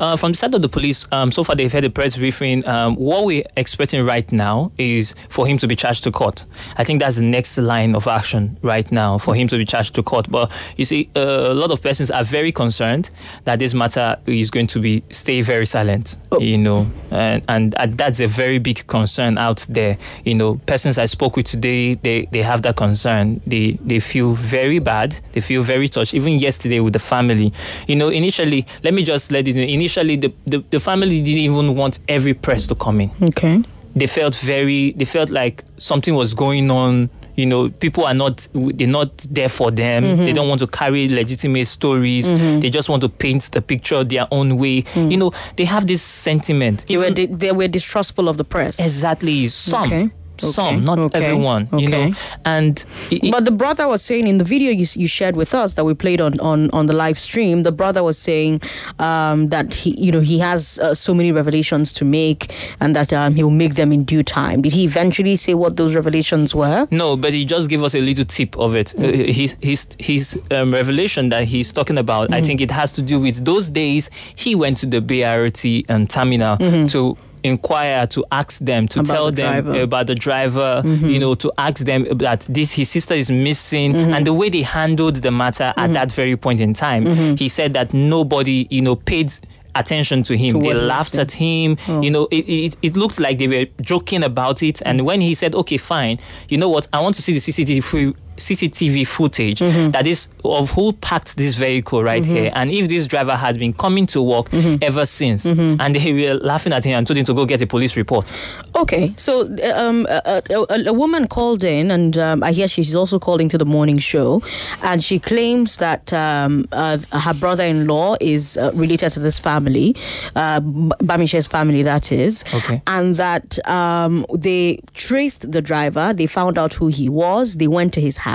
[0.00, 2.66] Uh, from the side of the police, um, so far they've had a press briefing.
[2.66, 6.44] Um, what we're expecting right now is for him to be charged to court.
[6.76, 9.94] I think that's the next line of action right now for him to be charged
[9.96, 10.30] to court.
[10.30, 11.20] But you see, uh,
[11.50, 13.10] a lot of persons are very concerned
[13.44, 16.16] that this matter is going to be stay very silent.
[16.38, 19.96] You know, and, and uh, that's a very big concern out there.
[20.24, 23.40] You know, persons I spoke with today, they they have that concern.
[23.46, 25.18] They they feel very bad.
[25.32, 26.14] They feel very touched.
[26.14, 27.52] Even yesterday with the family,
[27.86, 29.52] you know, initially, let me just let you.
[29.68, 33.10] Initially, the, the, the family didn't even want every press to come in.
[33.22, 33.62] okay
[33.94, 34.92] They felt very.
[34.92, 37.10] They felt like something was going on.
[37.36, 38.46] You know, people are not.
[38.54, 40.04] They're not there for them.
[40.04, 40.24] Mhm.
[40.24, 42.30] They don't want to carry legitimate stories.
[42.30, 42.60] Mhm.
[42.62, 44.84] They just want to paint the picture their own way.
[44.96, 46.86] You know, they have this sentiment.
[46.88, 49.48] they were di- they were distrustful of the press Exactly.
[49.48, 49.86] Some.
[49.92, 50.10] Okay.
[50.50, 51.24] Some, not Okay.
[51.24, 51.68] everyone.
[51.76, 52.12] You know, Okay.
[52.44, 52.84] and
[53.30, 55.94] but the brother was saying in the video you, you shared with us that we
[55.94, 58.60] played on, on, on the live stream, the brother was saying
[58.98, 63.12] um, that he you know he has uh, so many revelations to make and that
[63.12, 64.62] um, he'll make them in due time.
[64.62, 66.86] Did he eventually say what those revelations were?
[66.90, 68.94] No, but he just gave us a little tip of it.
[68.98, 72.24] Uh, his his his um, revelation that he's talking about.
[72.26, 72.34] Mm-hmm.
[72.34, 76.06] I think it has to do with those days he went to the BRT um,
[76.06, 76.90] terminal Mhm.
[76.92, 79.80] to inquire to ask them to About tell the them driver.
[79.82, 81.10] about the driver Mhm.
[81.10, 84.14] you know to ask them that this his sister is missing Mhm.
[84.16, 85.94] and the way they handled the matter at Mhm.
[85.94, 87.38] that very point in time Mhm.
[87.38, 89.32] he said that nobody you know paid
[89.74, 92.02] attention to him To they what he was laughed at him Oh.
[92.02, 95.32] you know it, it, it looked like they were joking about it and when he
[95.34, 96.18] said okay fine
[96.50, 99.60] you know what i want to see the cctv CCTV footage
[99.92, 102.26] that is of who parked this vehicle right Mhm.
[102.26, 104.48] here, and if this driver had been coming to work
[104.82, 107.66] ever since, and they were laughing at him and told him to go get a
[107.66, 108.32] police report.
[108.76, 109.42] Okay, so
[109.74, 113.48] um, a, a, a, a woman called in, and um, I hear she's also calling
[113.50, 114.42] to the morning show,
[114.82, 119.94] and she claims that um, uh, her brother-in-law is uh, related to this family,
[120.36, 122.80] uh, Bamishe's family, that is, Okay.
[122.86, 126.12] and that um, they traced the driver.
[126.12, 127.56] They found out who he was.
[127.56, 128.31] They went to his house,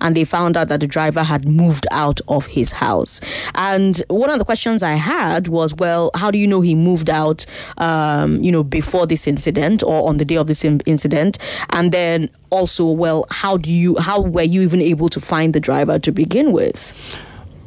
[0.00, 3.20] and they found out that the driver had moved out of his house.
[3.54, 7.10] And one of the questions I had was, well, how do you know he moved
[7.10, 7.44] out?
[7.78, 11.38] Um, you know, before this incident or on the day of this in- incident,
[11.70, 13.96] and then also, well, how do you?
[13.98, 16.94] How were you even able to find the driver to begin with?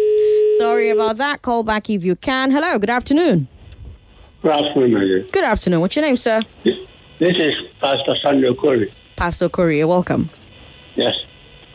[0.58, 1.42] Sorry about that.
[1.42, 2.50] Call back if you can.
[2.50, 3.48] Hello, good afternoon.
[4.42, 5.26] Good afternoon.
[5.30, 5.80] Good afternoon.
[5.80, 6.42] What's your name, sir?
[6.64, 6.76] This
[7.20, 8.92] is Pastor Samuel Corey.
[9.16, 9.86] Pastor Korea.
[9.86, 10.30] Welcome.
[10.96, 11.14] Yes.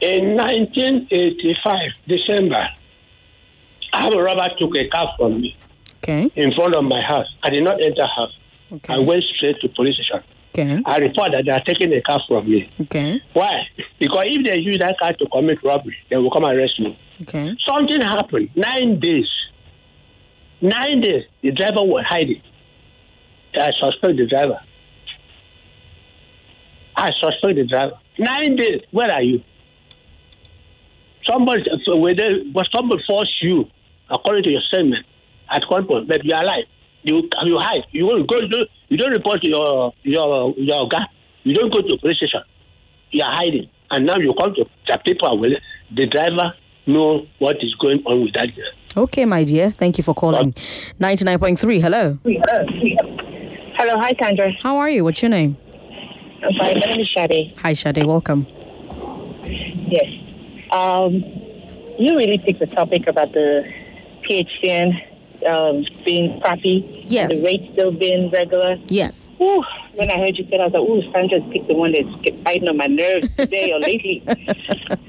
[0.01, 1.76] In 1985,
[2.07, 2.68] December,
[3.93, 5.55] I have a robber took a car from me
[6.03, 6.30] Okay.
[6.36, 7.28] in front of my house.
[7.43, 8.38] I did not enter house.
[8.72, 8.93] Okay.
[8.93, 10.22] I went straight to police station.
[10.53, 10.82] Okay.
[10.86, 12.70] I report that they are taking the car from me.
[12.82, 13.22] Okay.
[13.34, 13.55] Why?
[13.99, 16.99] Because if they use that car to commit robbery, they will come arrest me.
[17.22, 17.55] Okay.
[17.65, 18.49] Something happened.
[18.55, 19.30] Nine days.
[20.61, 21.24] Nine days.
[21.41, 22.41] The driver was hiding.
[23.56, 24.60] I suspect the driver.
[26.95, 28.00] I suspect the driver.
[28.18, 28.82] Nine days.
[28.91, 29.43] Where are you?
[31.30, 33.66] Somebody, so whether but somebody force you,
[34.10, 35.06] according to your statement,
[35.50, 36.66] at one point, but you are alive.
[37.04, 37.84] You you hide.
[37.91, 38.39] You won't go.
[38.39, 41.06] You don't, you don't report to your your your guy.
[41.43, 42.41] You don't go to police station.
[43.12, 45.28] You are hiding, and now you come to the people.
[45.28, 45.60] Are willing.
[45.95, 46.54] The driver
[46.86, 49.04] know what is going on with that girl.
[49.04, 49.72] Okay, my dear.
[49.72, 50.54] Thank you for calling.
[51.00, 52.18] 99.3, hello.
[53.78, 54.52] Hello, hi Sandra.
[54.64, 55.04] How are you?
[55.04, 55.56] What's your name?
[56.44, 56.80] I'm fine.
[56.80, 57.54] My name is Shade.
[57.60, 58.04] Hi, Shade.
[58.06, 58.48] Welcome.
[59.88, 60.06] Yes.
[60.72, 61.14] Um,
[62.00, 63.72] you really picked the topic about the
[64.28, 64.94] PHCN
[65.48, 67.04] um, being crappy.
[67.08, 67.39] Yes.
[67.41, 68.76] The rate still being regular.
[68.88, 69.32] Yes.
[69.41, 69.64] Ooh,
[69.95, 72.08] when I heard you say, that, I was like, ooh, Sandra's picked the one that's
[72.43, 74.24] biting on my nerves today or lately.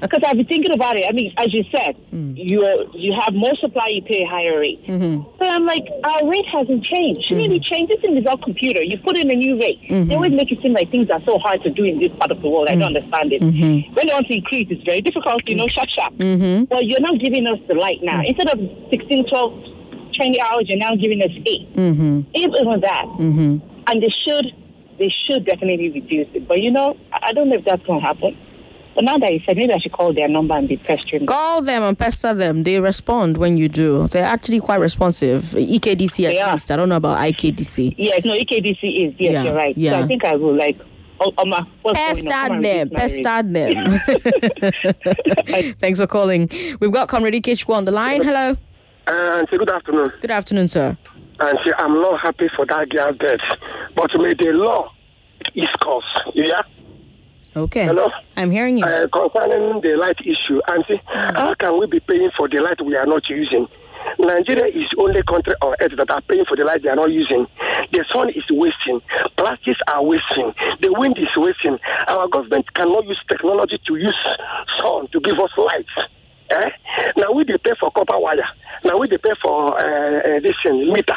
[0.01, 1.05] Because I've been thinking about it.
[1.07, 4.59] I mean, as you said, you are, you have more supply, you pay a higher
[4.59, 4.81] rate.
[4.87, 5.23] Mm-hmm.
[5.37, 7.21] But I'm like, our rate hasn't changed.
[7.27, 7.89] Shouldn't it change?
[7.89, 8.81] This thing is all computer.
[8.81, 9.79] You put in a new rate.
[9.89, 10.07] Mhm.
[10.07, 12.31] They always make it seem like things are so hard to do in this part
[12.31, 12.69] of the world.
[12.69, 13.41] I don't understand it.
[13.41, 13.93] Mhm.
[13.95, 16.13] When they want to increase, it's very difficult, you know, sharp, sharp.
[16.15, 16.65] Mm-hmm.
[16.71, 18.21] Well, you're not giving us the light now.
[18.25, 18.59] Instead of
[18.89, 19.53] 16, 12,
[20.19, 21.75] 20 hours, you're now giving us 8.
[21.75, 22.21] Mm-hmm.
[22.35, 23.05] Even that.
[23.17, 23.57] Mm-hmm.
[23.87, 24.45] And they should,
[24.97, 26.47] they should definitely reduce it.
[26.47, 28.37] But, you know, I don't know if that's going to happen.
[28.95, 31.25] But now that you said, maybe I should call their number and be pestering.
[31.25, 32.63] Call them and pester them.
[32.63, 34.07] They respond when you do.
[34.09, 35.43] They're actually quite responsive.
[35.43, 36.69] EKDC at least.
[36.71, 37.95] I don't know about IKDC.
[37.97, 39.13] Yes, no, EKDC is.
[39.17, 39.77] Yes, Yeah, you're right.
[39.77, 39.91] yeah.
[39.91, 40.77] So I think I will, like,
[41.21, 42.47] oh, oh my, what's going on?
[42.49, 42.89] Come Pester them.
[42.89, 43.43] Pester
[45.63, 45.75] them.
[45.79, 46.49] Thanks for calling.
[46.81, 48.21] We've got Comrade Kichku on the line.
[48.23, 48.57] Hello.
[49.09, 50.05] Auntie, good afternoon.
[50.21, 50.95] Good afternoon, sir.
[51.39, 53.39] Auntie, I'm not happy for that girl's death,
[53.95, 54.91] but may the law
[55.55, 56.03] is cause.
[56.35, 56.61] Yeah?
[57.55, 57.85] Okay.
[57.85, 58.07] Hello?
[58.37, 58.85] I'm hearing you.
[58.85, 62.95] Uh, concerning the light issue, Auntie, how can we be paying for the light we
[62.95, 63.67] are not using?
[64.19, 66.95] Nigeria is the only country on earth that are paying for the light they are
[66.95, 67.47] not using.
[67.91, 69.01] The sun is wasting.
[69.37, 70.53] Plastics are wasting.
[70.81, 71.79] The wind is wasting.
[72.07, 74.15] Our government cannot use technology to use
[74.77, 75.85] sun to give us light.
[76.51, 76.69] Eh?
[77.17, 78.45] Now we pay for copper wire.
[78.85, 81.15] Now we pay for uh, uh, this meter.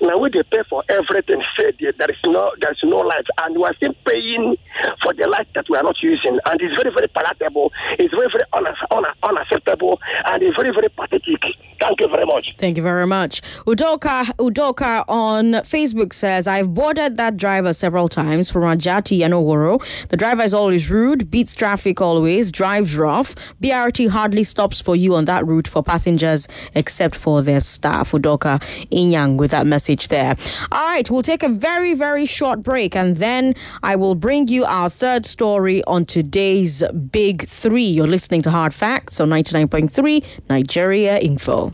[0.00, 1.42] Now we pay for everything.
[1.58, 4.56] Said there is no there is no light, and we are still paying
[5.02, 7.72] for the light that we are not using, and it's very very palatable.
[7.98, 8.74] It's very very un-
[9.22, 11.42] unacceptable, and it's very very pathetic.
[11.80, 12.54] Thank you very much.
[12.58, 13.42] Thank you very much.
[13.66, 19.82] Udoka Udoka on Facebook says, I've boarded that driver several times from Ajati Yanoworo.
[20.08, 23.34] The driver is always rude, beats traffic always, drives rough.
[23.60, 26.46] BRT hardly stops for you on that route for passengers
[26.76, 28.12] except for their staff.
[28.12, 28.60] Udoka
[28.92, 30.36] Inyang with that message there.
[30.70, 34.64] All right, we'll take a very, very short break and then I will bring you
[34.64, 37.82] our third story on today's Big Three.
[37.82, 41.72] You're listening to Hard Facts on 99.3 Nigeria Info.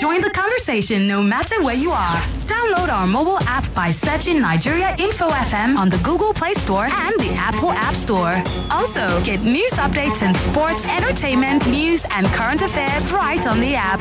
[0.00, 2.16] Join the conversation no matter where you are.
[2.46, 7.14] Download our mobile app by searching Nigeria Info FM on the Google Play Store and
[7.18, 8.42] the Apple App Store.
[8.70, 14.00] Also, get news updates and sports, entertainment, news, and current affairs right on the app.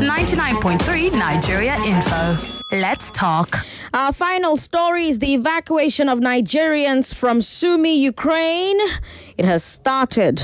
[0.00, 2.36] 99.3 Nigeria Info.
[2.72, 3.56] Let's talk.
[3.92, 8.78] Our final story is the evacuation of Nigerians from Sumy, Ukraine.
[9.36, 10.42] It has started.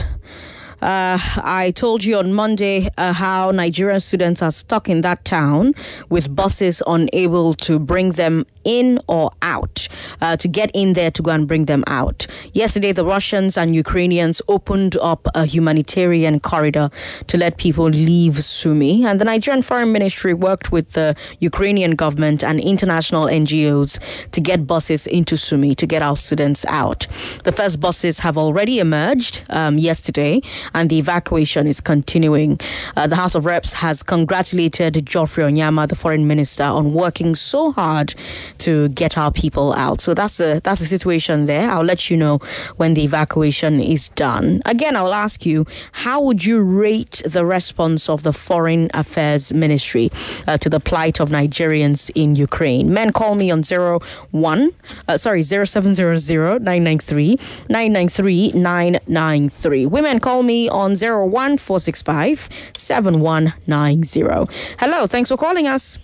[0.84, 5.72] Uh, I told you on Monday uh, how Nigerian students are stuck in that town
[6.10, 9.88] with buses unable to bring them in or out,
[10.20, 12.26] uh, to get in there to go and bring them out.
[12.52, 16.90] Yesterday, the Russians and Ukrainians opened up a humanitarian corridor
[17.28, 19.04] to let people leave Sumy.
[19.04, 23.98] And the Nigerian Foreign Ministry worked with the Ukrainian government and international NGOs
[24.32, 27.06] to get buses into Sumy to get our students out.
[27.44, 30.40] The first buses have already emerged um, yesterday,
[30.74, 32.60] and the evacuation is continuing.
[32.96, 37.72] Uh, the House of Reps has congratulated Geoffrey Onyeama, the foreign minister, on working so
[37.72, 38.14] hard
[38.58, 40.00] to get our people out.
[40.00, 41.70] So that's the that's the situation there.
[41.70, 42.38] I'll let you know
[42.76, 44.60] when the evacuation is done.
[44.66, 50.10] Again, I'll ask you, how would you rate the response of the Foreign Affairs Ministry
[50.46, 52.92] uh, to the plight of Nigerians in Ukraine?
[52.92, 54.00] Men call me on zero
[54.30, 54.72] one,
[55.08, 59.86] uh, sorry zero seven zero zero nine nine three nine nine three nine nine three.
[59.86, 64.46] Women call me on zero one four six five seven one nine zero.
[64.78, 65.98] Hello, thanks for calling us.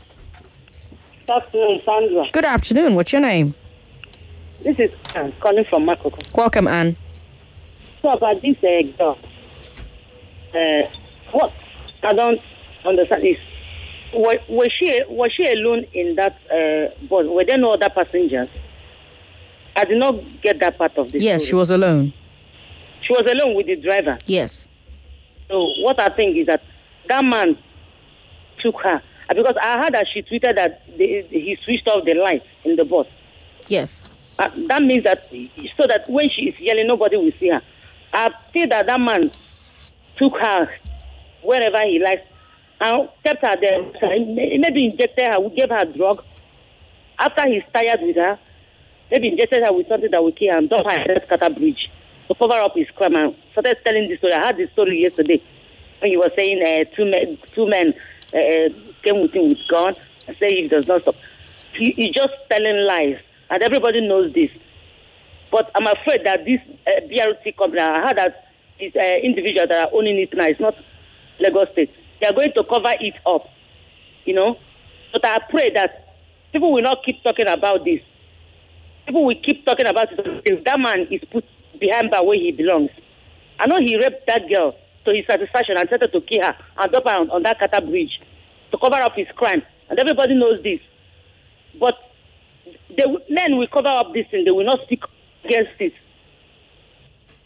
[1.26, 2.24] Good afternoon, Sandra.
[2.32, 2.94] Good afternoon.
[2.96, 3.54] What's your name?
[4.62, 6.18] This is Anne calling from Makoko.
[6.34, 6.96] Welcome, Anne.
[8.02, 9.18] So about this uh, girl,
[10.54, 10.88] uh,
[11.32, 11.52] what
[12.02, 12.40] I don't
[12.84, 13.36] understand is,
[14.12, 17.26] was, was she was she alone in that uh, bus?
[17.26, 18.48] Were there no other passengers?
[19.76, 21.48] I did not get that part of the Yes, story.
[21.50, 22.12] she was alone.
[23.10, 24.18] She was alone with the driver.
[24.26, 24.68] Yes.
[25.48, 26.62] So what I think is that
[27.08, 27.58] that man
[28.62, 32.14] took her Uh, because I heard that she tweeted that the, he switched off the
[32.14, 33.06] light in the bus.
[33.68, 34.04] Yes.
[34.38, 35.28] Uh, that means that
[35.76, 37.62] so that when she is yelling, nobody will see her.
[38.12, 39.30] I think that that man
[40.16, 40.68] took her
[41.42, 42.22] wherever he likes
[42.80, 43.82] and kept her there.
[44.58, 46.22] Maybe injected her, gave her drug.
[47.18, 48.38] After he's tired with her,
[49.10, 51.90] maybe injected her with something that will kill her and dump her at Scatter Bridge
[52.30, 53.16] to cover up his crime.
[53.16, 54.32] And started telling this story.
[54.32, 55.42] I had this story yesterday
[56.00, 57.92] when he was saying uh, two men, two men
[58.32, 58.72] uh,
[59.02, 59.94] came with him with gun
[60.28, 61.16] and say he does not stop.
[61.74, 63.18] He, he's just telling lies,
[63.50, 64.50] and everybody knows this.
[65.50, 68.46] But I'm afraid that this uh, BRT company, I heard that
[68.78, 70.74] these uh, individuals that are owning it now, it's not
[71.40, 71.90] Lagos State.
[72.20, 73.46] They are going to cover it up,
[74.24, 74.56] you know.
[75.12, 76.14] But I pray that
[76.52, 78.00] people will not keep talking about this.
[79.06, 81.44] People will keep talking about it if that man is put
[81.80, 82.90] behind bar where he belongs.
[83.58, 86.92] I know he raped that girl to his satisfaction and threatened to kill her and
[86.92, 88.20] drop her on, on that Carter bridge
[88.70, 89.62] to cover up his crime.
[89.88, 90.80] And everybody knows this.
[91.78, 91.96] But
[92.96, 94.44] the men will cover up this thing.
[94.44, 95.02] They will not speak
[95.44, 95.94] against it.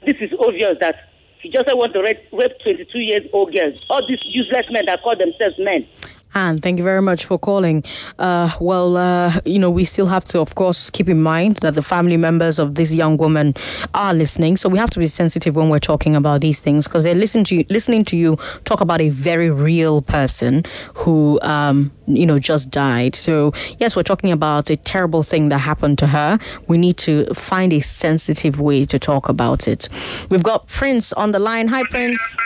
[0.05, 0.97] This is obvious that
[1.41, 3.75] he just want to rape 22 years old girls.
[3.91, 5.87] All these useless men that call themselves men.
[6.35, 7.85] Anne, thank you very much for calling.
[8.19, 11.75] Uh, well, uh, you know, we still have to, of course, keep in mind that
[11.75, 13.55] the family members of this young woman
[13.95, 14.57] are listening.
[14.57, 17.45] So we have to be sensitive when we're talking about these things because they're listening
[17.45, 20.65] to you, listening to you talk about a very real person
[20.95, 23.15] who, um, you know, just died.
[23.15, 26.39] So yes, we're talking about a terrible thing that happened to her.
[26.67, 29.89] We need to find a sensitive way to talk about it.
[30.31, 31.69] We've got Prince on the line.
[31.69, 32.37] Hi, Prince.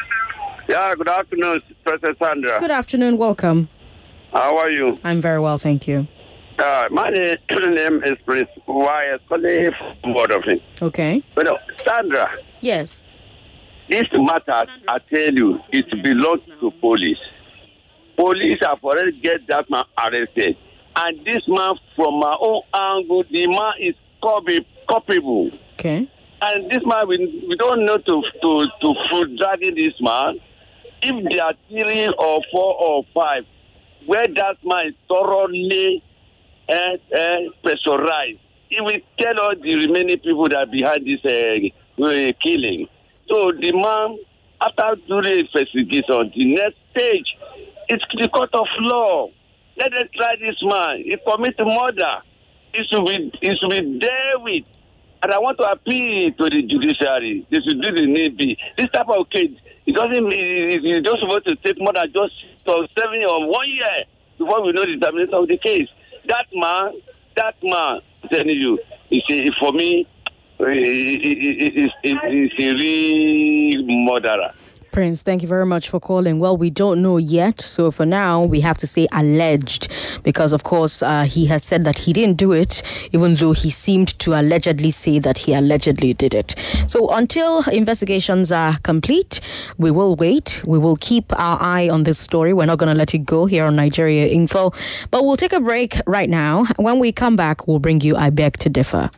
[0.69, 2.61] Yeah, good afternoon, Professor Sandra.
[2.61, 3.17] Good afternoon.
[3.17, 3.71] Welcome.
[4.33, 4.99] How are you?
[5.05, 6.07] I'm very well, thank you.
[6.59, 9.21] Uh, my name, name is Prince Y.S.
[9.29, 9.71] Calling
[10.03, 10.61] from Bodofin.
[10.83, 11.23] Okay.
[11.35, 13.03] But uh, Sandra, Yes.
[13.89, 17.19] this matter, I tell you, it belongs to police.
[18.17, 20.57] Police have already get that man arrested.
[20.97, 25.51] And this man, from my own angle, the man is culp- culpable.
[25.75, 26.11] Okay.
[26.43, 30.41] And this man, we, we don't know to to to full dragging this man.
[31.03, 33.45] If there are three or four or five,
[34.09, 36.03] where that man is thoroughly
[36.67, 36.75] uh,
[37.15, 38.41] uh, pressurized,
[38.71, 42.89] he will tell all the remaining people that are behind this uh, killing.
[43.29, 44.19] So the man,
[44.63, 47.37] after doing investigation, the next stage,
[47.91, 49.29] it's the court of law.
[49.77, 51.03] Let us try this man.
[51.05, 52.23] He committed murder.
[52.73, 54.65] He should be, he should be dealt with.
[55.23, 57.47] And I want to appeal to the judiciary.
[57.51, 58.57] They should do the need be.
[58.79, 59.53] This type of case,
[59.85, 62.33] it doesn't it, it just supposed to take more than just
[62.69, 64.05] uh, seven or one year
[64.39, 65.89] before we know the termination of the case.
[66.27, 67.01] That man,
[67.37, 68.01] that man,
[68.31, 68.79] telling you,
[69.11, 70.07] it's a, for me,
[70.61, 74.53] it's, it's a real murderer.
[74.99, 76.41] Prince, thank you very much for calling.
[76.41, 77.61] Well, we don't know yet.
[77.61, 79.93] So for now, we have to say alleged
[80.25, 82.83] because, of course, uh, he has said that he didn't do it,
[83.13, 86.57] even though he seemed to allegedly say that he allegedly did it.
[86.89, 89.41] So until investigations are complete,
[89.79, 90.65] we will wait.
[90.67, 92.53] We will keep our eye on this story.
[92.53, 94.73] We're not going to let it go here on Nigeria Info.
[95.13, 96.65] But we'll take a break right now.
[96.75, 99.11] When we come back, we'll bring you I Beg to Differ.